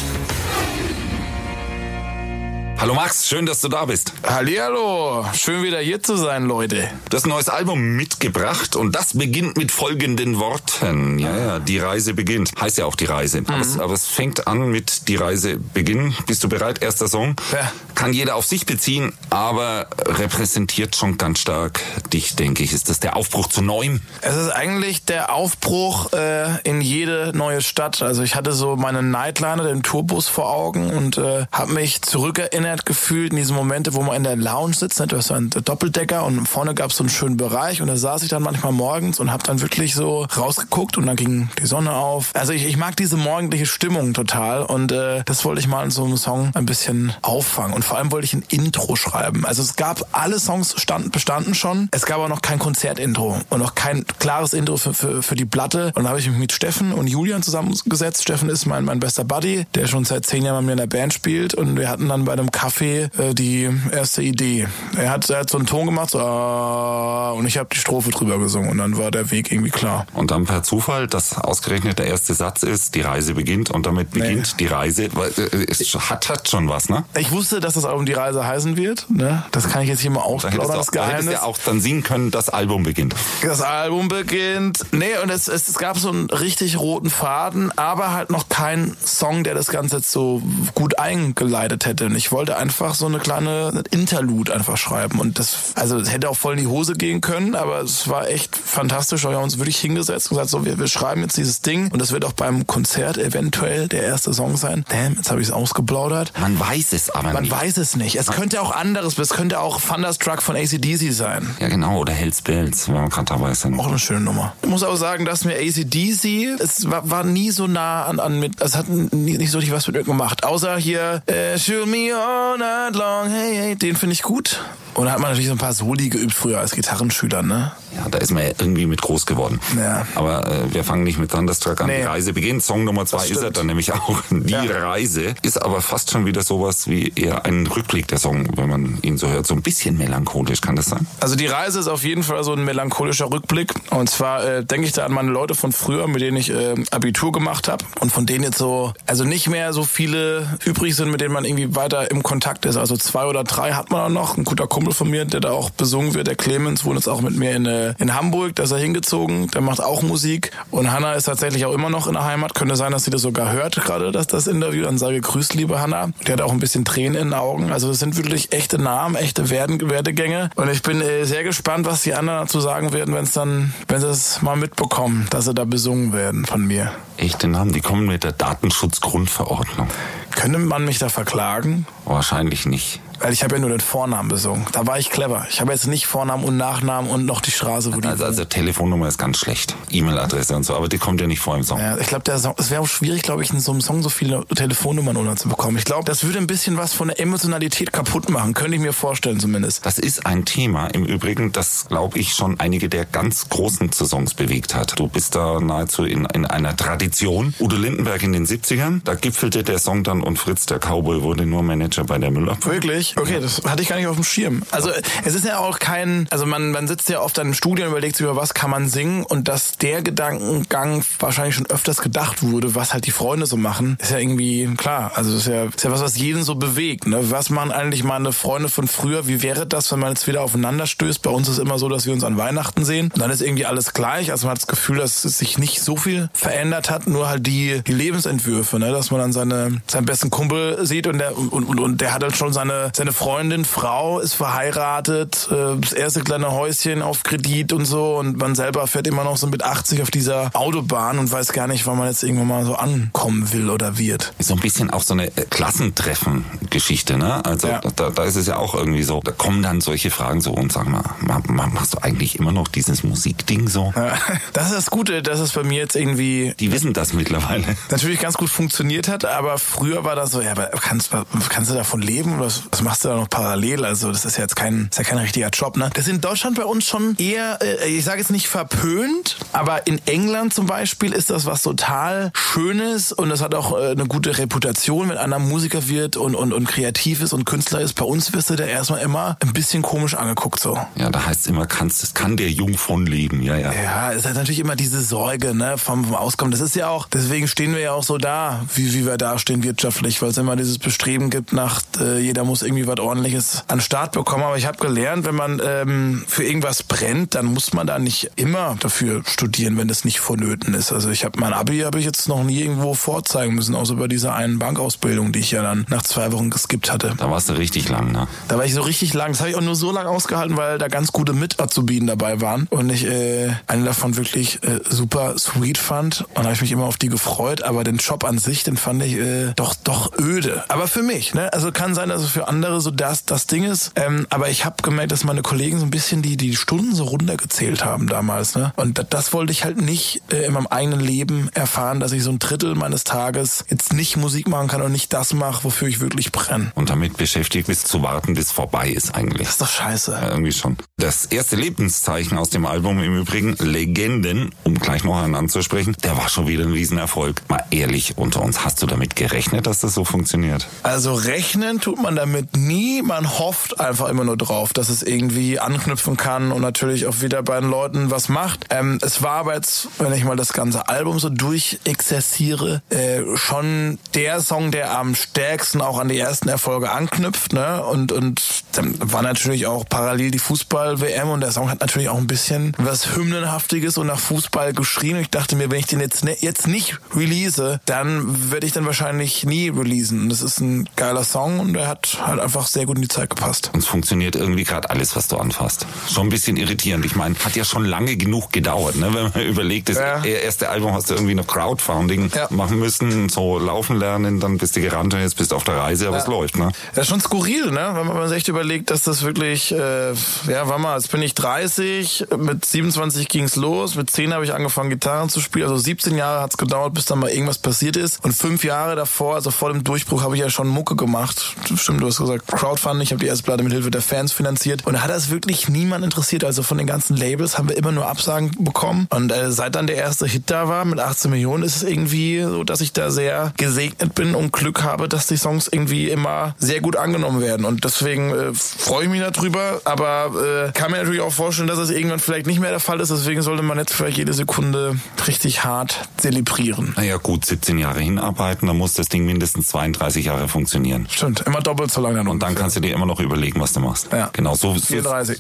Hallo 2.83 2.95
Max, 2.95 3.29
schön, 3.29 3.47
dass 3.47 3.61
du 3.61 3.69
da 3.69 3.85
bist. 3.85 4.13
Hallihallo, 4.25 5.25
schön 5.35 5.63
wieder 5.63 5.79
hier 5.79 6.03
zu 6.03 6.17
sein, 6.17 6.47
Leute. 6.47 6.91
Du 7.09 7.17
hast 7.17 7.27
ein 7.27 7.29
neues 7.29 7.49
Album 7.49 7.95
mitgebracht 7.95 8.75
und 8.75 8.97
das 8.97 9.17
beginnt 9.17 9.57
mit 9.57 9.71
folgenden 9.71 10.41
Worten. 10.41 11.21
Ja, 11.21 11.39
ja, 11.39 11.59
die 11.61 11.79
Reise 11.79 12.13
beginnt. 12.13 12.51
Heißt 12.61 12.79
ja 12.79 12.87
auch 12.87 12.97
die 12.97 13.05
Reise. 13.05 13.45
Aber, 13.47 13.61
es, 13.61 13.79
aber 13.79 13.93
es 13.93 14.09
fängt 14.09 14.49
an 14.49 14.73
mit 14.73 15.07
die 15.07 15.15
Reise 15.15 15.59
beginnen. 15.59 16.13
Bist 16.27 16.43
du 16.43 16.49
bereit? 16.49 16.83
Erster 16.83 17.07
Song. 17.07 17.37
Ja. 17.53 17.73
Kann 17.95 18.15
jeder 18.15 18.35
auf 18.35 18.47
sich 18.47 18.67
beziehen, 18.67 19.13
aber 19.31 19.87
repräsentiert 20.05 20.97
schon 20.97 21.19
ganz 21.19 21.39
stark 21.39 21.81
dich, 22.13 22.35
denke 22.35 22.65
ich. 22.65 22.73
Ist 22.73 22.89
das 22.89 22.99
der 22.99 23.15
Aufbruch 23.15 23.47
zu 23.47 23.63
Neuem? 23.63 24.01
Es 24.23 24.35
ist 24.35 24.49
eigentlich 24.49 25.05
der 25.05 25.33
Aufbruch 25.33 26.13
äh, 26.15 26.61
in 26.65 26.81
jede 26.81 27.31
neue 27.33 27.61
Stadt. 27.61 28.03
Also 28.03 28.25
ich 28.25 28.35
hatte 28.35 28.51
so 28.51 28.75
meine 28.75 29.05
Nightliner, 29.05 29.63
den 29.63 29.85
Tourbus 29.85 30.27
vor 30.27 30.51
Augen 30.51 30.91
und 30.91 31.17
äh, 31.19 31.47
habe 31.53 31.75
mich 31.75 32.03
zurückerinnert 32.03 32.72
gefühlt 32.79 33.31
in 33.31 33.37
diese 33.37 33.53
Momente, 33.53 33.95
wo 33.95 34.03
man 34.03 34.17
in 34.17 34.25
der 34.25 34.37
Lounge 34.37 34.75
sitzt. 34.75 35.01
Ne? 35.01 35.07
Du 35.07 35.17
hast 35.17 35.31
einen 35.31 35.51
Doppeldecker 35.51 36.25
und 36.25 36.47
vorne 36.47 36.75
gab 36.75 36.91
es 36.91 36.97
so 36.97 37.05
einen 37.05 37.11
schönen 37.11 37.37
Bereich 37.37 37.81
und 37.81 37.89
da 37.89 37.97
saß 37.97 38.23
ich 38.23 38.29
dann 38.29 38.43
manchmal 38.43 38.73
morgens 38.73 39.21
und 39.21 39.31
habe 39.31 39.43
dann 39.45 39.61
wirklich 39.61 39.95
so 39.95 40.27
rausgeguckt 40.37 40.99
und 40.99 41.07
dann 41.07 41.17
ging 41.17 41.49
die 41.61 41.67
Sonne 41.67 41.93
auf. 41.93 42.31
Also 42.35 42.53
ich, 42.53 42.67
ich 42.67 42.77
mag 42.77 42.97
diese 42.97 43.17
morgendliche 43.17 43.67
Stimmung 43.67 44.15
total 44.15 44.63
und 44.63 44.93
äh, 44.93 45.23
das 45.25 45.45
wollte 45.45 45.61
ich 45.61 45.69
mal 45.69 45.85
in 45.85 45.91
so 45.91 46.05
einem 46.05 46.17
Song 46.17 46.51
ein 46.55 46.67
bisschen 46.67 47.13
auffangen 47.23 47.75
und 47.75 47.85
vor 47.85 47.99
allem 47.99 48.13
wollte 48.13 48.25
ich 48.27 48.35
ein 48.35 48.45
Intro 48.49 48.97
schreiben. 48.97 49.45
Also 49.45 49.63
es 49.63 49.77
gab 49.77 50.07
alle 50.13 50.39
Songs 50.39 50.75
stand, 50.81 51.13
bestanden 51.13 51.55
schon, 51.55 51.89
es 51.91 52.07
gab 52.07 52.19
aber 52.19 52.29
noch 52.29 52.43
kein 52.43 52.59
Konzertintro 52.59 53.39
und 53.51 53.59
noch 53.59 53.75
kein 53.75 54.05
klares 54.19 54.53
Intro 54.53 54.77
für, 54.77 54.95
für, 54.95 55.23
für 55.23 55.35
die 55.35 55.45
Platte 55.45 55.87
und 55.95 56.05
dann 56.05 56.09
habe 56.09 56.21
ich 56.21 56.29
mich 56.29 56.39
mit 56.39 56.53
Steffen 56.53 56.93
und 56.93 57.09
Julian 57.09 57.43
zusammengesetzt. 57.43 58.23
Steffen 58.23 58.49
ist 58.49 58.67
mein, 58.67 58.85
mein 58.85 59.01
bester 59.01 59.25
Buddy, 59.25 59.67
der 59.75 59.87
schon 59.87 60.05
seit 60.05 60.27
zehn 60.27 60.45
Jahren 60.45 60.57
bei 60.57 60.63
mir 60.63 60.73
in 60.73 60.79
der 60.79 60.87
Band 60.87 61.13
spielt 61.13 61.55
und 61.55 61.77
wir 61.77 61.89
hatten 61.89 62.09
dann 62.09 62.25
bei 62.25 62.33
einem 62.33 62.52
Kaffee 62.53 63.09
äh, 63.19 63.35
die 63.35 63.69
erste 63.93 64.23
Idee. 64.23 64.69
Er 64.97 65.11
hat, 65.11 65.29
er 65.31 65.41
hat 65.41 65.51
so 65.51 65.59
einen 65.59 65.67
Ton 65.67 65.87
gemacht 65.87 66.11
so, 66.11 66.19
ah, 66.21 67.31
und 67.33 67.47
ich 67.47 67.59
habe 67.59 67.69
die 67.73 67.79
Strophe 67.79 68.11
drüber 68.11 68.39
gesungen 68.39 68.71
und 68.71 68.79
dann 68.79 68.97
war 68.99 69.11
der 69.11 69.31
Weg 69.31 69.51
irgendwie 69.51 69.71
klar. 69.71 70.07
Und 70.13 70.31
dann 70.31 70.45
per 70.45 70.63
Zufall, 70.63 71.07
dass 71.07 71.37
ausgerechnet 71.37 71.99
der 71.99 72.07
erste 72.07 72.35
Satz 72.35 72.63
ist, 72.63 72.95
die 72.95 73.01
Reise 73.01 73.35
beginnt 73.35 73.71
und 73.71 73.87
damit 73.87 74.11
beginnt 74.11 74.61
die 74.61 74.67
Reise. 74.67 75.09
Weil, 75.15 75.31
äh, 75.37 75.67
Es 75.69 75.81
hat, 76.11 76.29
hat 76.29 76.49
schon 76.49 76.69
was, 76.69 76.89
ne? 76.89 77.05
Ich 77.19 77.31
wusste, 77.31 77.61
dass 77.61 77.75
das 77.75 77.85
Album 77.85 78.07
Die 78.07 78.13
Reise 78.13 78.47
heißen 78.47 78.77
wird. 78.77 79.07
Ne? 79.11 79.43
Das 79.53 79.69
kann 79.69 79.83
ich 79.83 79.89
jetzt 79.89 80.01
hier 80.01 80.11
mal 80.11 80.21
ausplaudern, 80.21 80.61
du, 80.61 80.77
das 80.77 80.89
auch- 80.89 80.93
da 80.93 81.07
hättest 81.07 81.21
Geheimnis. 81.29 81.33
ja 81.35 81.43
auch 81.43 81.59
dann 81.65 81.81
singen 81.81 82.03
können, 82.03 82.31
das 82.31 82.49
Album 82.49 82.83
beginnt. 82.83 83.15
Das 83.43 83.63
Album 83.63 84.09
beginnt. 84.09 84.81
Nee, 84.93 85.17
und 85.23 85.31
es, 85.31 85.49
es, 85.49 85.69
es 85.69 85.79
gab 85.79 85.99
so 85.99 86.09
einen 86.11 86.29
richtig 86.31 86.79
roten 86.79 87.11
Faden, 87.11 87.71
aber 87.79 88.13
halt 88.13 88.31
noch 88.31 88.49
keinen 88.49 88.97
Song, 89.05 89.45
der 89.45 89.55
das 89.55 89.69
Ganze 89.69 89.97
jetzt 89.97 90.11
so 90.11 90.43
gut 90.75 90.99
eingeleitet 90.99 91.87
hätte. 91.87 92.07
Und 92.07 92.17
ich 92.17 92.33
wollte 92.33 92.42
einfach 92.51 92.95
so 92.95 93.07
eine 93.07 93.19
kleine 93.19 93.83
Interlude 93.91 94.55
einfach 94.55 94.77
schreiben. 94.77 95.19
Und 95.21 95.39
das, 95.39 95.73
also 95.75 95.99
es 95.99 96.11
hätte 96.13 96.29
auch 96.29 96.37
voll 96.37 96.55
in 96.55 96.61
die 96.61 96.67
Hose 96.67 96.95
gehen 96.95 97.21
können, 97.21 97.55
aber 97.55 97.81
es 97.81 98.09
war 98.09 98.29
echt 98.29 98.57
fantastisch. 98.57 99.25
Wir 99.25 99.37
haben 99.37 99.45
uns 99.45 99.59
wirklich 99.59 99.79
hingesetzt 99.79 100.31
und 100.31 100.37
gesagt, 100.37 100.51
so, 100.51 100.65
wir, 100.65 100.79
wir 100.79 100.89
schreiben 100.89 101.23
jetzt 101.23 101.37
dieses 101.37 101.61
Ding 101.63 101.91
und 101.93 102.01
das 102.01 102.13
wird 102.13 102.25
auch 102.25 102.33
beim 102.33 102.67
Konzert 102.67 103.19
eventuell 103.19 103.89
der 103.89 104.03
erste 104.03 104.33
Song 104.35 104.57
sein. 104.57 104.85
Damn, 104.89 105.15
jetzt 105.17 105.31
habe 105.31 105.41
ich 105.41 105.49
es 105.49 105.53
ausgeplaudert. 105.53 106.33
Man 106.41 106.59
weiß 106.59 106.93
es 106.93 107.11
aber 107.11 107.33
Man 107.33 107.43
nicht. 107.45 107.53
weiß 107.53 107.77
es 107.79 107.97
nicht. 107.97 108.17
Es 108.17 108.27
könnte 108.29 108.61
auch 108.63 108.73
anderes, 108.75 109.19
es 109.19 109.31
könnte 109.31 109.61
auch 109.61 109.81
Thunderstruck 109.81 110.43
von 110.43 110.57
ACDC 110.57 111.13
sein. 111.13 111.49
Ja 111.61 111.69
genau, 111.69 111.99
oder 111.99 112.13
Hells 112.13 112.43
Bells, 112.43 112.89
wenn 112.89 112.95
wir 112.97 113.09
gerade 113.09 113.27
dabei 113.27 113.55
sind. 113.55 113.79
Auch 113.79 113.87
eine 113.89 113.99
schöne 113.99 114.21
Nummer. 114.21 114.55
Ich 114.63 114.69
muss 114.69 114.83
auch 114.83 114.97
sagen, 114.97 115.25
dass 115.25 115.45
mir 115.45 115.57
ACDC, 115.57 116.61
es 116.61 116.91
war, 116.91 117.09
war 117.09 117.25
nie 117.25 117.51
so 117.51 117.67
nah 117.67 118.05
an, 118.05 118.21
an 118.21 118.39
mit, 118.41 118.61
es 118.61 118.77
hat 118.77 118.89
nie, 118.89 119.37
nicht 119.39 119.51
so 119.51 119.59
richtig 119.59 119.75
was 119.75 119.87
mit 119.87 119.97
mir 119.97 120.05
gemacht. 120.05 120.45
Außer 120.45 120.77
hier, 120.77 121.23
äh, 121.27 121.59
Shoot 121.59 121.87
me 121.87 122.11
all 122.33 122.59
night 122.59 122.95
long, 122.95 123.31
hey, 123.31 123.55
hey, 123.57 123.75
den 123.75 123.97
finde 123.97 124.15
ich 124.15 124.23
gut. 124.23 124.61
Und 124.95 125.07
da 125.07 125.13
hat 125.13 125.21
man 125.21 125.31
natürlich 125.31 125.49
so 125.49 125.55
ein 125.55 125.59
paar 125.59 125.73
Soli 125.73 126.09
geübt 126.11 126.35
früher 126.35 126.59
als 126.61 126.73
Gitarrenschüler, 126.73 127.43
ne? 127.43 127.73
Ja, 127.97 128.09
da 128.11 128.19
ist 128.19 128.31
man 128.31 128.43
ja 128.43 128.51
irgendwie 128.59 128.87
mit 128.87 129.03
groß 129.03 129.27
geworden. 129.27 129.61
Ja. 129.79 130.07
Aber 130.15 130.47
äh, 130.51 130.73
wir 130.73 130.83
fangen 130.85 131.05
nicht 131.05 131.19
mit 131.19 131.31
Thunderstruck 131.31 131.81
an. 131.83 131.89
Nee. 131.89 131.99
Die 131.99 132.03
Reise 132.05 132.33
beginnt. 132.33 132.63
Song 132.63 132.85
Nummer 132.85 133.05
zwei 133.05 133.27
ist 133.27 133.43
er 133.43 133.51
dann 133.51 133.67
nämlich 133.67 133.93
auch. 133.93 134.23
Die 134.31 134.51
Ja. 134.53 134.63
Reise 134.63 135.35
ist 135.43 135.61
aber 135.63 135.81
fast 135.83 136.11
schon 136.11 136.25
wieder 136.27 136.43
sowas 136.43 136.89
wie 136.89 137.13
eher 137.15 137.45
ein 137.45 137.67
Rückblick 137.67 138.09
der 138.09 138.19
Song, 138.19 138.49
wenn 138.57 138.69
man 138.69 138.99
ihn 139.03 139.19
so 139.19 139.29
hört. 139.29 139.47
So 139.47 139.55
ein 139.55 139.63
bisschen 139.63 139.99
melancholisch, 139.99 140.61
kann 140.63 140.77
das 140.77 140.87
sein? 140.87 141.07
Also 141.21 141.37
die 141.37 141.47
Reise 141.47 141.81
ist 141.81 141.89
auf 141.89 142.03
jeden 142.05 142.23
Fall 142.23 142.43
so 142.45 142.53
ein 142.55 142.65
melancholischer 142.65 143.31
Rückblick. 143.31 143.75
Und 143.91 144.09
zwar 144.09 144.45
äh, 144.45 144.65
denke 144.65 144.87
ich 144.87 144.93
da 144.93 145.05
an 145.05 145.13
meine 145.13 145.31
Leute 145.31 145.55
von 145.55 145.73
früher, 145.73 146.07
mit 146.09 146.23
denen 146.23 146.37
ich 146.39 146.51
äh, 146.51 146.75
Abitur 146.91 147.31
gemacht 147.33 147.69
habe 147.69 147.85
und 148.01 148.11
von 148.11 148.25
denen 148.25 148.45
jetzt 148.45 148.59
so, 148.59 148.93
also 149.07 149.25
nicht 149.25 149.49
mehr 149.51 149.73
so 149.75 149.85
viele 149.85 150.59
übrig 150.65 150.97
sind, 150.97 151.11
mit 151.11 151.21
denen 151.21 151.35
man 151.35 151.45
irgendwie 151.45 151.75
weiter 151.77 152.11
im 152.11 152.23
Kontakt 152.23 152.65
ist. 152.65 152.77
Also 152.79 152.97
zwei 152.97 153.27
oder 153.27 153.45
drei 153.45 153.73
hat 153.73 153.91
man 153.91 154.01
auch 154.01 154.09
noch. 154.09 154.37
Ein 154.39 154.45
guter 154.45 154.67
Kumpel 154.67 154.82
von 154.91 155.09
mir, 155.09 155.25
der 155.25 155.41
da 155.41 155.51
auch 155.51 155.71
besungen 155.71 156.15
wird, 156.15 156.27
der 156.27 156.35
Clemens, 156.35 156.85
wohnt 156.85 156.97
jetzt 156.97 157.09
auch 157.09 157.21
mit 157.21 157.37
mir 157.37 157.53
in, 157.53 157.67
äh, 157.67 157.95
in 157.99 158.15
Hamburg. 158.15 158.57
Da 158.57 158.65
ist 158.65 158.73
er 158.73 158.79
hingezogen, 158.79 159.49
der 159.49 159.61
macht 159.61 159.81
auch 159.81 160.03
Musik. 160.03 160.51
Und 160.71 160.91
Hanna 160.91 161.13
ist 161.13 161.25
tatsächlich 161.25 161.65
auch 161.65 161.73
immer 161.73 161.91
noch 161.91 162.07
in 162.07 162.15
der 162.15 162.25
Heimat. 162.25 162.55
Könnte 162.55 162.77
sein, 162.77 162.93
dass 162.93 163.05
sie 163.05 163.11
das 163.11 163.23
sogar 163.23 163.53
hört, 163.53 163.77
gerade 163.77 164.11
dass 164.13 164.27
das 164.27 164.47
Interview. 164.47 164.83
Dann 164.83 164.99
sage 164.99 165.21
grüßt, 165.21 165.55
liebe 165.55 165.81
Hanna. 165.81 166.09
Die 166.27 166.33
hat 166.33 166.41
auch 166.41 166.53
ein 166.53 166.59
bisschen 166.59 166.85
Tränen 166.85 167.15
in 167.15 167.29
den 167.29 167.35
Augen. 167.35 167.73
Also 167.73 167.89
das 167.89 167.99
sind 167.99 168.17
wirklich 168.17 168.53
echte 168.53 168.79
Namen, 168.79 169.15
echte 169.15 169.51
Werden, 169.51 169.91
Werdegänge. 169.91 170.51
Und 170.57 170.69
ich 170.69 170.83
bin 170.83 171.01
äh, 171.01 171.25
sehr 171.25 171.45
gespannt, 171.45 171.87
was 171.87 172.03
die 172.03 172.15
anderen 172.15 172.41
dazu 172.41 172.61
sagen 172.61 172.93
werden, 172.93 173.15
wenn 173.15 173.25
es 173.25 173.33
dann, 173.33 173.73
wenn 173.89 174.01
sie 174.01 174.09
es 174.09 174.43
mal 174.43 174.57
mitbekommen, 174.57 175.27
dass 175.31 175.45
sie 175.45 175.55
da 175.55 175.65
besungen 175.65 176.13
werden 176.13 176.45
von 176.47 176.67
mir. 176.67 176.93
Echte 177.17 177.49
Namen, 177.49 177.73
die 177.73 177.81
kommen 177.81 178.07
mit 178.07 178.25
der 178.25 178.33
Datenschutzgrundverordnung. 178.33 179.89
Könnte 180.35 180.59
man 180.59 180.85
mich 180.85 180.99
da 180.99 181.09
verklagen? 181.09 181.87
Wahrscheinlich 182.05 182.67
nicht. 182.67 183.01
Weil 183.23 183.33
ich 183.33 183.45
habe 183.45 183.55
ja 183.55 183.61
nur 183.61 183.71
den 183.71 183.79
Vornamen 183.79 184.29
besungen. 184.29 184.67
Da 184.73 184.85
war 184.85 184.99
ich 184.99 185.09
clever. 185.09 185.47
Ich 185.49 185.61
habe 185.61 185.71
jetzt 185.71 185.87
nicht 185.87 186.07
Vornamen 186.07 186.43
und 186.43 186.57
Nachnamen 186.57 187.09
und 187.09 187.25
noch 187.25 187.41
die 187.41 187.53
Straße, 187.53 187.95
wo 187.95 188.01
die 188.01 188.09
Also, 188.09 188.25
also 188.25 188.45
Telefonnummer 188.45 189.07
ist 189.07 189.17
ganz 189.17 189.39
schlecht. 189.39 189.77
E-Mail-Adresse 189.91 190.57
und 190.57 190.65
so, 190.65 190.75
aber 190.75 190.89
die 190.89 190.99
kommt 190.99 191.21
ja 191.21 191.29
nicht 191.29 191.39
vor 191.39 191.57
im 191.57 191.63
Song. 191.63 191.79
Ja, 191.79 191.99
ich 191.99 192.09
glaube, 192.09 192.29
es 192.33 192.71
wäre 192.71 192.81
auch 192.81 192.89
schwierig, 192.89 193.23
glaube 193.23 193.45
ich, 193.45 193.53
in 193.53 193.61
so 193.61 193.71
einem 193.71 193.81
Song 193.81 194.03
so 194.03 194.09
viele 194.09 194.45
Telefonnummern 194.47 195.17
unterzubekommen. 195.17 195.79
Ich 195.79 195.85
glaube, 195.85 196.05
das 196.05 196.25
würde 196.25 196.39
ein 196.39 196.49
bisschen 196.49 196.77
was 196.77 196.95
von 196.95 197.09
der 197.09 197.21
Emotionalität 197.21 197.93
kaputt 197.93 198.29
machen. 198.29 198.55
Könnte 198.55 198.75
ich 198.75 198.83
mir 198.83 198.93
vorstellen 198.93 199.39
zumindest. 199.39 199.87
Das 199.87 200.01
ist 200.01 200.27
ein 200.27 200.45
Thema 200.45 200.89
im 200.89 201.05
Übrigen, 201.05 201.53
das 201.53 201.87
glaube 201.87 202.19
ich 202.19 202.33
schon 202.33 202.59
einige 202.59 202.89
der 202.89 203.05
ganz 203.05 203.49
großen 203.49 203.93
Saisons 203.93 204.35
bewegt 204.35 204.75
hat. 204.75 204.99
Du 204.99 205.07
bist 205.07 205.37
da 205.37 205.61
nahezu 205.61 206.05
in, 206.05 206.25
in 206.25 206.45
einer 206.45 206.77
Tradition. 206.77 207.55
Udo 207.61 207.77
Lindenberg 207.77 208.25
in 208.25 208.33
den 208.33 208.47
70ern, 208.47 209.01
da 209.05 209.15
gipfelte 209.15 209.63
der 209.63 209.79
Song 209.79 210.03
dann 210.03 210.22
und 210.23 210.39
Fritz 210.39 210.67
der 210.67 210.79
Cowboy 210.79 211.23
wurde 211.23 211.47
nur 211.47 211.63
Manager 211.63 212.05
bei 212.05 212.19
der 212.19 212.31
Müller. 212.31 212.57
Wirklich? 212.65 213.15
Okay, 213.19 213.39
das 213.41 213.63
hatte 213.65 213.83
ich 213.83 213.89
gar 213.89 213.97
nicht 213.97 214.07
auf 214.07 214.17
dem 214.17 214.25
Schirm. 214.25 214.63
Also 214.71 214.91
es 215.25 215.35
ist 215.35 215.45
ja 215.45 215.59
auch 215.59 215.79
kein, 215.79 216.27
also 216.31 216.47
man, 216.47 216.71
man 216.71 216.89
sitzt 216.89 217.09
ja 217.09 217.21
oft 217.21 217.39
dann 217.39 217.49
im 217.49 217.55
Studio 217.55 217.87
und 217.87 217.93
überlegt 217.93 218.17
sich, 218.17 218.25
über 218.25 218.37
was 218.37 218.55
kann 218.55 218.71
man 218.71 218.89
singen 218.89 219.25
und 219.25 219.49
dass 219.49 219.77
der 219.79 220.03
Gedankengang 220.03 221.05
wahrscheinlich 221.19 221.55
schon 221.55 221.67
öfters 221.67 222.01
gedacht 222.01 222.43
wurde, 222.43 222.75
was 222.75 222.93
halt 222.93 223.07
die 223.07 223.11
Freunde 223.11 223.47
so 223.47 223.57
machen, 223.57 223.97
ist 224.01 224.11
ja 224.11 224.19
irgendwie 224.19 224.67
klar. 224.77 225.13
Also 225.15 225.37
ist 225.37 225.47
ja, 225.47 225.65
ist 225.65 225.85
ja 225.85 225.91
was, 225.91 226.03
was 226.03 226.19
jeden 226.19 226.45
so 226.45 226.55
bewegt. 226.55 227.07
Ne? 227.07 227.31
Was 227.31 227.51
machen 227.51 227.73
eigentlich 227.73 228.05
meine 228.05 228.33
Freunde 228.33 228.69
von 228.69 228.89
früher? 228.89 229.27
Wie 229.27 229.43
wäre 229.43 229.67
das, 229.67 229.93
wenn 229.93 229.99
man 229.99 230.11
jetzt 230.11 230.27
wieder 230.27 230.43
aufeinander 230.43 230.87
stößt? 230.87 231.23
Bei 231.23 231.31
uns 231.31 231.49
ist 231.49 231.59
immer 231.59 231.79
so, 231.79 231.89
dass 231.89 232.07
wir 232.07 232.13
uns 232.13 232.25
an 232.25 232.37
Weihnachten 232.37 232.85
sehen 232.85 233.11
und 233.13 233.21
dann 233.21 233.31
ist 233.31 233.43
irgendwie 233.43 233.67
alles 233.67 233.93
gleich. 233.93 234.31
Also 234.31 234.47
man 234.47 234.53
hat 234.53 234.63
das 234.63 234.67
Gefühl, 234.67 234.99
dass 234.99 235.25
es 235.25 235.39
sich 235.39 235.59
nicht 235.59 235.81
so 235.81 235.97
viel 235.97 236.29
verändert 236.33 236.91
hat, 236.91 237.07
nur 237.07 237.29
halt 237.29 237.47
die, 237.47 237.83
die 237.87 237.93
Lebensentwürfe, 237.93 238.79
ne? 238.79 238.93
dass 238.93 239.11
man 239.11 239.21
dann 239.21 239.33
seine, 239.33 239.83
seinen 239.87 240.07
besten 240.13 240.29
Kumpel 240.31 240.85
sieht 240.85 241.07
und 241.07 241.17
der, 241.19 241.37
und, 241.39 241.49
und, 241.51 241.81
und 241.81 242.01
der 242.03 242.13
hat 242.13 242.23
halt 242.23 242.37
schon 242.37 242.53
seine, 242.53 242.91
seine 242.95 243.13
Freundin, 243.15 243.65
Frau, 243.65 244.19
ist 244.21 244.35
verheiratet, 244.35 245.49
äh, 245.51 245.81
das 245.81 245.93
erste 245.95 246.21
kleine 246.21 246.53
Häuschen 246.53 247.01
auf 247.01 247.23
Kredit 247.23 247.73
und 247.73 247.87
so 247.87 248.17
und 248.19 248.37
man 248.37 248.55
selber 248.55 248.87
fährt 248.87 249.07
immer 249.07 249.25
noch 249.25 249.39
so 249.39 249.47
mit 249.47 249.63
80 249.65 250.03
auf 250.03 250.11
dieser 250.11 250.51
Autobahn 250.55 251.19
und 251.19 251.31
weiß 251.33 251.53
gar 251.55 251.67
nicht, 251.67 251.87
wann 251.87 251.97
man 251.97 252.09
jetzt 252.09 252.23
irgendwann 252.23 252.49
mal 252.49 252.65
so 252.67 252.75
ankommen 252.75 253.53
will 253.55 253.71
oder 253.71 253.97
wird. 253.97 254.35
So 254.39 254.53
ein 254.55 254.61
bisschen 254.61 254.91
auch 254.91 255.03
so 255.03 255.15
eine 255.15 255.29
äh, 255.29 255.47
Klassentreffen-Geschichte, 255.49 257.17
ne? 257.19 257.45
Also 257.45 257.69
Ja. 257.69 257.81
da, 257.97 258.11
da 258.11 258.25
ist 258.25 258.37
es 258.37 258.47
ja 258.47 258.57
auch 258.57 258.75
irgendwie 258.75 259.03
so, 259.03 259.21
da 259.25 259.33
kommen 259.33 259.63
dann 259.63 259.81
solche 259.81 260.11
Fragen 260.11 260.41
so 260.41 260.53
und 260.53 260.73
sag 260.73 260.87
mal, 260.89 261.03
ma- 261.21 261.41
ma- 261.49 261.67
machst 261.69 261.95
du 261.95 261.99
eigentlich 262.03 262.39
immer 262.39 262.53
noch 262.53 262.69
dieses 262.69 263.03
Musikding 263.03 263.69
so? 263.69 263.93
Ja, 263.97 264.13
Das 264.53 264.67
ist 264.67 264.75
das 264.77 264.91
Gute, 264.91 265.23
dass 265.23 265.41
es 265.41 265.53
bei 265.53 265.63
mir 265.63 265.79
jetzt 265.79 265.97
irgendwie 265.97 266.55
Die 266.61 266.71
wissen 266.73 266.93
das 266.93 267.13
mittlerweile. 267.13 267.65
natürlich 267.91 268.21
ganz 268.21 268.35
gut 268.37 268.51
funktioniert 268.51 269.09
hat, 269.09 269.25
aber 269.25 269.59
früher 269.59 270.02
früher 270.03 270.05
war 270.05 270.17
das 270.17 270.31
so, 270.31 270.41
ja, 270.41 270.53
aber 270.53 270.69
kannst, 270.69 271.11
kannst 271.49 271.71
du 271.71 271.75
davon 271.75 272.03
leben? 272.03 272.39
Was, 272.39 272.63
was 272.71 272.83
machst 272.83 273.05
du 273.05 273.09
da 273.09 273.17
noch 273.17 273.29
parallel? 273.29 273.85
Also 273.85 274.11
das 274.11 274.25
ist 274.25 274.37
ja 274.37 274.43
jetzt 274.43 274.57
kein, 274.57 274.89
ist 274.91 274.99
ja 274.99 275.05
kein 275.05 275.19
richtiger 275.19 275.49
Job, 275.49 275.77
ne? 275.77 275.91
Das 275.95 276.07
ist 276.07 276.13
in 276.13 276.21
Deutschland 276.21 276.57
bei 276.57 276.65
uns 276.65 276.87
schon 276.87 277.17
eher, 277.19 277.59
äh, 277.63 277.89
ich 277.89 278.05
sage 278.05 278.19
jetzt 278.19 278.31
nicht 278.31 278.49
verpönt, 278.49 279.37
aber 279.53 279.87
in 279.87 280.01
England 280.07 280.55
zum 280.55 280.67
Beispiel 280.67 281.13
ist 281.13 281.31
das 281.31 281.47
was 281.47 281.63
total 281.63 282.31
Schönes 282.35 283.13
und 283.13 283.29
das 283.29 283.41
hat 283.41 283.55
auch 283.55 283.79
äh, 283.79 283.93
eine 283.93 284.07
gute 284.07 284.39
Reputation, 284.39 285.09
wenn 285.09 285.19
einer 285.19 285.39
Musiker 285.39 285.89
wird 285.89 286.17
und, 286.17 286.35
und, 286.35 286.53
und 286.53 286.67
kreativ 286.67 287.23
ist 287.23 287.33
und 287.33 287.45
Künstler 287.45 287.81
ist. 287.81 287.95
Bei 287.95 288.05
uns 288.05 288.33
wirst 288.33 288.51
du 288.51 288.57
da 288.57 288.65
erstmal 288.65 289.01
immer 289.01 289.37
ein 289.41 289.53
bisschen 289.53 289.83
komisch 289.83 290.15
angeguckt 290.15 290.61
so. 290.61 290.79
Ja, 290.97 291.11
da 291.11 291.27
heißt 291.27 291.43
es 291.43 291.47
immer, 291.47 291.67
kannst, 291.67 292.03
es 292.03 292.15
kann 292.15 292.37
der 292.37 292.51
Jung 292.51 292.77
von 292.77 293.07
leben, 293.07 293.43
ja, 293.43 293.57
ja. 293.57 293.73
Ja, 293.73 294.13
es 294.13 294.25
hat 294.25 294.35
natürlich 294.35 294.61
immer 294.61 294.77
diese 294.77 295.01
Sorge, 295.01 295.55
ne, 295.55 295.79
vom, 295.79 296.05
vom 296.05 296.15
Auskommen. 296.15 296.51
Das 296.51 296.61
ist 296.61 296.75
ja 296.75 296.89
auch, 296.89 297.07
deswegen 297.07 297.49
stehen 297.49 297.75
wir 297.75 297.81
ja 297.81 297.93
auch 297.93 298.05
so 298.05 298.19
da, 298.19 298.65
wie, 298.75 298.93
wie 298.95 299.07
wir 299.07 299.17
da 299.17 299.39
stehen 299.39 299.63
wirtschaftlich, 299.93 300.23
weil 300.23 300.31
es 300.31 300.39
immer 300.39 300.57
dieses 300.57 300.79
Bestreben 300.79 301.31
gibt 301.31 301.53
nach, 301.53 301.83
äh, 302.01 302.19
jeder 302.19 302.45
muss 302.45 302.63
irgendwie 302.63 302.87
was 302.87 302.99
ordentliches 302.99 303.65
an 303.69 303.81
Start 303.81 304.13
bekommen. 304.13 304.43
Aber 304.45 304.57
ich 304.57 304.67
habe 304.67 304.79
gelernt, 304.79 305.25
wenn 305.27 305.35
man 305.35 305.61
ähm, 305.65 306.25
für 306.27 306.45
irgendwas 306.45 306.83
brennt, 306.83 307.35
dann 307.35 307.47
muss 307.47 307.73
man 307.73 307.87
da 307.87 307.99
nicht 307.99 308.31
immer 308.37 308.77
dafür 308.81 309.23
studieren, 309.27 309.77
wenn 309.77 309.89
es 309.91 310.05
nicht 310.05 310.21
vonnöten 310.21 310.75
ist. 310.75 310.93
Also 310.93 311.11
ich 311.11 311.25
habe 311.25 311.39
mein 311.41 311.53
Abi 311.53 311.81
habe 311.81 311.99
ich 311.99 312.05
jetzt 312.05 312.29
noch 312.29 312.43
nie 312.43 312.61
irgendwo 312.61 312.95
vorzeigen 312.95 313.55
müssen, 313.55 313.75
außer 313.75 313.97
bei 313.97 314.09
dieser 314.09 314.35
einen 314.35 314.59
Bankausbildung, 314.59 315.33
die 315.33 315.41
ich 315.41 315.51
ja 315.51 315.63
dann 315.63 315.87
nach 315.89 316.03
zwei 316.03 316.33
Wochen 316.33 316.51
geskippt 316.51 316.93
hatte. 316.93 317.15
Da 317.17 317.31
warst 317.31 317.49
du 317.49 317.55
richtig 317.55 317.89
lang, 317.89 318.13
ne? 318.13 318.27
Da 318.49 318.57
war 318.57 318.65
ich 318.65 318.75
so 318.75 318.83
richtig 318.83 319.15
lang. 319.15 319.33
Das 319.33 319.41
habe 319.41 319.51
ich 319.51 319.57
auch 319.57 319.61
nur 319.61 319.77
so 319.77 319.93
lange 319.93 320.09
ausgehalten, 320.09 320.57
weil 320.57 320.79
da 320.79 320.89
ganz 320.89 321.13
gute 321.13 321.33
Mit-Azubinen 321.33 322.07
dabei 322.07 322.41
waren 322.41 322.67
und 322.71 322.91
ich 322.91 323.07
äh, 323.07 323.51
eine 323.67 323.85
davon 323.85 324.17
wirklich 324.17 324.63
äh, 324.63 324.81
super 324.89 325.39
sweet 325.39 325.79
fand 325.79 326.25
und 326.35 326.45
habe 326.45 326.55
ich 326.55 326.61
mich 326.61 326.73
immer 326.73 326.85
auf 326.85 326.97
die 326.97 327.09
gefreut. 327.09 327.63
Aber 327.63 327.85
den 327.85 327.99
Job 327.99 328.25
an 328.25 328.39
sich, 328.39 328.65
den 328.65 328.77
fand 328.77 329.03
ich 329.03 329.17
äh, 329.17 329.53
doch 329.57 329.75
doch 329.83 330.13
öde. 330.19 330.65
Aber 330.69 330.89
für 330.89 331.03
mich, 331.03 331.35
ne? 331.35 331.53
Also 331.53 331.73
kann 331.73 331.95
sein, 331.95 332.09
dass 332.09 332.23
es 332.23 332.31
für 332.31 332.49
andere 332.49 332.81
so 332.81 332.91
das 332.91 333.25
das 333.25 333.47
Ding 333.47 333.65
ist. 333.65 333.93
Ähm, 333.97 334.27
aber 334.31 334.49
ich 334.49 334.65
habe 334.65 334.83
gemerkt, 334.83 335.13
dass 335.13 335.25
meine 335.25 335.43
Kollegen 335.43 335.79
so 335.79 335.85
ein 335.85 335.91
bisschen 335.91 336.23
die 336.23 336.37
die 336.37 336.57
Stunden 336.57 336.95
so 336.95 337.05
runtergezählt 337.05 337.85
haben 337.85 338.07
damals, 338.07 338.55
ne? 338.55 338.73
Und 338.77 338.99
das, 338.99 339.07
das 339.11 339.33
wollte 339.33 339.53
ich 339.53 339.65
halt 339.65 339.81
nicht 339.81 340.23
äh, 340.33 340.47
in 340.47 340.53
meinem 340.53 340.67
eigenen 340.67 341.01
Leben 341.01 341.49
erfahren, 341.55 342.01
dass 342.01 342.13
ich 342.13 342.23
so 342.23 342.31
ein 342.31 342.39
Drittel 342.39 342.75
meines 342.75 343.05
Tages 343.05 343.65
jetzt 343.69 343.93
nicht 343.93 344.17
Musik 344.17 344.49
machen 344.49 344.69
kann 344.69 344.83
und 344.83 344.93
nicht 344.93 345.13
das 345.13 345.33
mache, 345.33 345.65
wofür 345.65 345.89
ich 345.89 346.01
wirklich 346.01 346.33
brenne. 346.33 346.73
Und 346.75 346.91
damit 346.91 347.17
beschäftigt 347.17 347.67
bist 347.67 347.89
zu 347.89 348.03
warten, 348.03 348.35
bis 348.35 348.53
vorbei 348.53 348.89
ist 348.89 349.15
eigentlich. 349.15 349.47
Das 349.47 349.51
ist 349.51 349.61
doch 349.61 349.69
scheiße. 349.69 350.13
Ja, 350.13 350.31
irgendwie 350.31 350.53
schon. 350.53 350.77
Das 350.97 351.27
erste 351.27 351.57
Lebenszeichen 351.57 352.39
aus 352.39 352.51
dem 352.51 352.67
Album 352.67 353.03
im 353.03 353.17
Übrigen, 353.17 353.55
Legenden, 353.59 354.55
um 354.65 354.75
gleich 354.75 355.05
noch 355.05 355.23
einen 355.23 355.35
anzusprechen, 355.35 355.97
der 356.03 356.17
war 356.17 356.29
schon 356.29 356.47
wieder 356.47 356.65
ein 356.65 356.73
Riesenerfolg. 356.73 357.43
Mal 357.49 357.65
ehrlich 357.71 358.19
unter 358.19 358.43
uns, 358.43 358.65
hast 358.65 358.83
du 358.83 358.87
damit 358.87 359.17
gerechnet, 359.17 359.67
dass 359.73 359.81
das 359.81 359.95
so 359.95 360.05
funktioniert? 360.05 360.67
Also 360.83 361.15
rechnen 361.15 361.81
tut 361.81 362.01
man 362.01 362.15
damit 362.15 362.59
nie. 362.59 363.01
Man 363.01 363.39
hofft 363.39 363.81
einfach 363.81 364.11
immer 364.11 364.23
nur 364.23 364.37
drauf, 364.37 364.75
dass 364.75 364.91
es 364.91 365.03
irgendwie 365.03 365.59
anknüpfen 365.59 366.19
kann 366.19 366.53
und 366.53 366.61
natürlich 366.61 367.07
auch 367.07 367.23
wieder 367.23 367.43
bei 367.43 367.59
den 367.59 367.71
Leuten 367.71 368.11
was 368.11 368.29
macht. 368.29 368.67
Ähm, 368.69 368.99
es 369.01 369.23
war 369.23 369.37
aber 369.37 369.55
jetzt, 369.55 369.89
wenn 369.99 370.13
ich 370.13 370.25
mal 370.25 370.37
das 370.37 370.53
ganze 370.53 370.89
Album 370.89 371.19
so 371.19 371.31
durchexerziere, 371.31 372.83
äh, 372.91 373.23
schon 373.37 373.99
der 374.15 374.43
Song, 374.43 374.73
der 374.73 374.99
am 374.99 375.15
stärksten 375.15 375.81
auch 375.81 375.99
an 375.99 376.11
die 376.11 376.19
ersten 376.19 376.51
Erfolge 376.51 376.91
anknüpft. 376.91 377.55
Ne? 377.55 377.83
Und, 377.83 378.13
und 378.13 378.43
dann 378.73 378.95
war 379.01 379.23
natürlich 379.23 379.67
auch 379.67 379.87
parallel 379.89 380.33
die 380.33 380.39
Fußball-WM 380.39 381.31
und 381.31 381.41
der 381.41 381.53
Song 381.53 381.71
hat 381.71 381.81
natürlich 381.81 382.11
auch 382.11 382.19
ein 382.19 382.27
bisschen 382.27 382.75
was 382.77 383.17
Hymnenhaftiges 383.17 383.97
und 383.97 384.09
nach 384.09 384.19
Fußball 384.19 384.75
geschrien. 384.75 385.17
Und 385.17 385.23
ich 385.23 385.31
dachte 385.31 385.57
mir, 385.57 385.71
wenn 385.71 385.79
ich 385.79 385.87
den 385.87 386.01
jetzt, 386.01 386.25
ne, 386.25 386.37
jetzt 386.41 386.67
nicht 386.67 386.99
release, 387.17 387.81
dann 387.87 388.53
werde 388.53 388.67
ich 388.67 388.75
dann 388.75 388.85
wahrscheinlich 388.85 389.47
nie 389.47 389.62
releasen. 389.69 390.23
Und 390.23 390.29
das 390.29 390.43
ist 390.43 390.61
ein 390.61 390.89
geiler 390.97 391.25
Song 391.25 391.61
und 391.61 391.73
der 391.75 391.89
hat 391.89 392.19
halt 392.25 392.41
einfach 392.41 392.67
sehr 392.67 392.87
gut 392.87 392.97
in 392.97 393.03
die 393.03 393.09
Zeit 393.09 393.31
gepasst. 393.31 393.71
Und 393.73 393.81
es 393.81 393.87
funktioniert 393.87 394.37
irgendwie 394.37 394.65
gerade 394.65 394.91
alles, 394.91 395.17
was 395.17 395.29
du 395.29 395.37
anfasst. 395.37 395.87
Schon 396.13 396.27
ein 396.27 396.31
bisschen 396.31 396.57
irritierend. 396.57 397.05
Ich 397.05 397.17
meine, 397.17 397.35
hat 397.45 397.57
ja 397.57 397.65
schon 397.65 397.85
lange 397.85 398.17
genug 398.17 398.53
gedauert, 398.53 398.97
ne? 398.97 399.13
wenn 399.15 399.23
man 399.25 399.33
überlegt, 399.49 399.89
das 399.89 399.97
Ja. 399.99 400.23
erste 400.25 400.69
Album 400.69 400.93
hast 400.93 401.11
du 401.11 401.15
irgendwie 401.15 401.35
noch 401.35 401.47
Crowdfunding 401.47 402.31
Ja. 402.35 402.47
machen 402.51 402.79
müssen, 402.79 403.29
so 403.29 403.59
laufen 403.59 403.97
lernen, 403.99 404.41
dann 404.41 404.59
bist 404.59 404.77
du 404.77 404.81
gerannt 404.81 405.15
und 405.15 405.21
jetzt 405.21 405.37
bist 405.37 405.53
du 405.53 405.57
auf 405.57 405.65
der 405.65 405.77
Reise, 405.77 406.09
aber 406.09 406.19
es 406.19 406.27
läuft. 406.27 406.57
Ne? 406.59 406.71
Das 406.95 407.05
ist 407.05 407.09
schon 407.11 407.21
skurril, 407.21 407.71
ne? 407.71 407.93
Wenn 407.95 408.07
man 408.07 408.29
sich 408.29 408.39
echt 408.39 408.49
überlegt, 408.49 408.91
dass 408.91 409.03
das 409.05 409.23
wirklich, 409.23 409.73
äh, 409.73 410.11
ja, 410.13 410.69
warte 410.69 410.81
mal, 410.83 410.97
jetzt 410.97 411.11
bin 411.11 411.23
ich 411.23 411.35
30, 411.35 412.27
mit 412.39 412.65
27 412.65 413.29
ging's 413.29 413.57
los, 413.57 413.95
mit 413.95 414.11
10 414.11 414.33
habe 414.35 414.45
ich 414.45 414.53
angefangen 414.55 414.91
Gitarren 414.91 415.29
zu 415.29 415.41
spielen, 415.41 415.65
also 415.65 415.77
17 415.77 416.17
Jahre 416.17 416.41
hat's 416.43 416.57
gedauert, 416.57 416.95
bis 416.95 417.07
dann 417.07 417.19
mal 417.19 417.31
irgendwas 417.31 417.59
passiert 417.59 417.97
ist 417.97 418.25
und 418.25 418.33
fünf 418.33 418.65
Jahre 418.65 418.97
davor, 418.97 419.41
also 419.43 419.51
vor 419.51 419.73
dem 419.73 419.83
Durchbruch, 419.83 420.23
habe 420.23 420.37
ich 420.37 420.41
ja 420.41 420.51
schon 420.51 420.69
Mucke 420.69 420.95
gemacht. 420.95 421.57
Stimmt, 421.75 422.01
du 422.01 422.07
hast 422.07 422.19
gesagt, 422.19 422.47
Crowdfunding, 422.47 423.03
ich 423.03 423.11
habe 423.11 423.19
die 423.19 423.27
erste 423.27 423.43
Platte 423.43 423.65
mit 423.65 423.73
Hilfe 423.73 423.91
der 423.91 424.01
Fans 424.01 424.31
finanziert 424.31 424.87
und 424.87 424.93
da 424.93 425.03
hat 425.03 425.11
das 425.11 425.31
wirklich 425.31 425.69
niemand 425.69 426.05
interessiert, 426.05 426.45
also 426.45 426.63
von 426.63 426.79
den 426.79 426.87
ganzen 426.87 427.17
Labels 427.17 427.59
haben 427.59 427.69
wir 427.69 427.77
immer 427.77 427.91
nur 427.91 428.07
Absagen 428.07 428.53
bekommen 428.61 429.09
und 429.11 429.33
äh, 429.33 429.51
seit 429.51 429.75
dann 429.75 429.89
der 429.89 429.97
erste 429.97 430.27
Hit 430.27 430.45
da 430.47 430.69
war 430.69 430.85
mit 430.85 431.01
18 431.01 431.29
Millionen, 431.29 431.65
ist 431.65 431.75
es 431.75 431.83
irgendwie 431.83 432.41
so, 432.43 432.63
dass 432.63 432.81
ich 432.81 432.93
da 432.93 433.11
sehr 433.11 433.53
gesegnet 433.57 434.15
bin 434.15 434.37
und 434.37 434.53
Glück 434.53 434.85
habe, 434.85 435.09
dass 435.09 435.27
die 435.27 435.37
Songs 435.37 435.67
irgendwie 435.67 436.09
immer 436.09 436.55
sehr 436.59 436.81
gut 436.81 436.95
angenommen 436.95 437.41
werden. 437.41 437.67
Und 437.67 437.83
deswegen 437.83 438.31
äh, 438.31 438.55
freue 438.55 439.05
ich 439.05 439.11
mich 439.11 439.23
darüber, 439.23 439.81
aber 439.85 440.71
äh, 440.71 440.73
kann 440.73 440.93
mir 440.93 440.99
natürlich 440.99 441.21
auch 441.21 441.33
vorstellen, 441.33 441.67
dass 441.67 441.79
es 441.79 441.91
irgendwann 441.91 442.21
vielleicht 442.21 442.47
nicht 442.47 442.61
mehr 442.61 442.71
der 442.71 442.79
Fall 442.79 443.01
ist. 443.01 443.11
Deswegen 443.11 443.43
sollte 443.43 443.65
man 443.65 443.77
jetzt 443.79 443.93
vielleicht 443.93 444.19
jede 444.19 444.35
Sekunde 444.35 444.97
richtig 445.27 445.65
hart 445.65 446.09
zelebrieren. 446.17 446.95
Naja 446.97 447.17
gut, 447.17 447.45
17 447.45 447.79
Jahre 447.79 447.99
hinarbeiten, 448.01 448.69
dann 448.69 448.79
muss 448.79 448.95
das 448.95 449.09
Ding 449.09 449.27
mindestens 449.33 449.69
32 449.69 450.27
Jahre 450.27 450.47
funktionieren. 450.47 451.07
Stimmt, 451.11 451.41
immer 451.41 451.61
doppelt 451.61 451.91
so 451.91 452.03
lange. 452.03 452.29
Und 452.29 452.43
dann 452.43 452.55
kannst 452.55 452.77
du 452.77 452.81
dir 452.81 452.95
immer 452.95 453.07
noch 453.07 453.19
überlegen, 453.19 453.61
was 453.61 453.73
du 453.73 453.81
machst. 453.81 454.09
Ja. 454.13 454.29
Genau, 454.33 454.55
so. 454.55 454.75
so 454.75 454.81
34. 454.81 455.39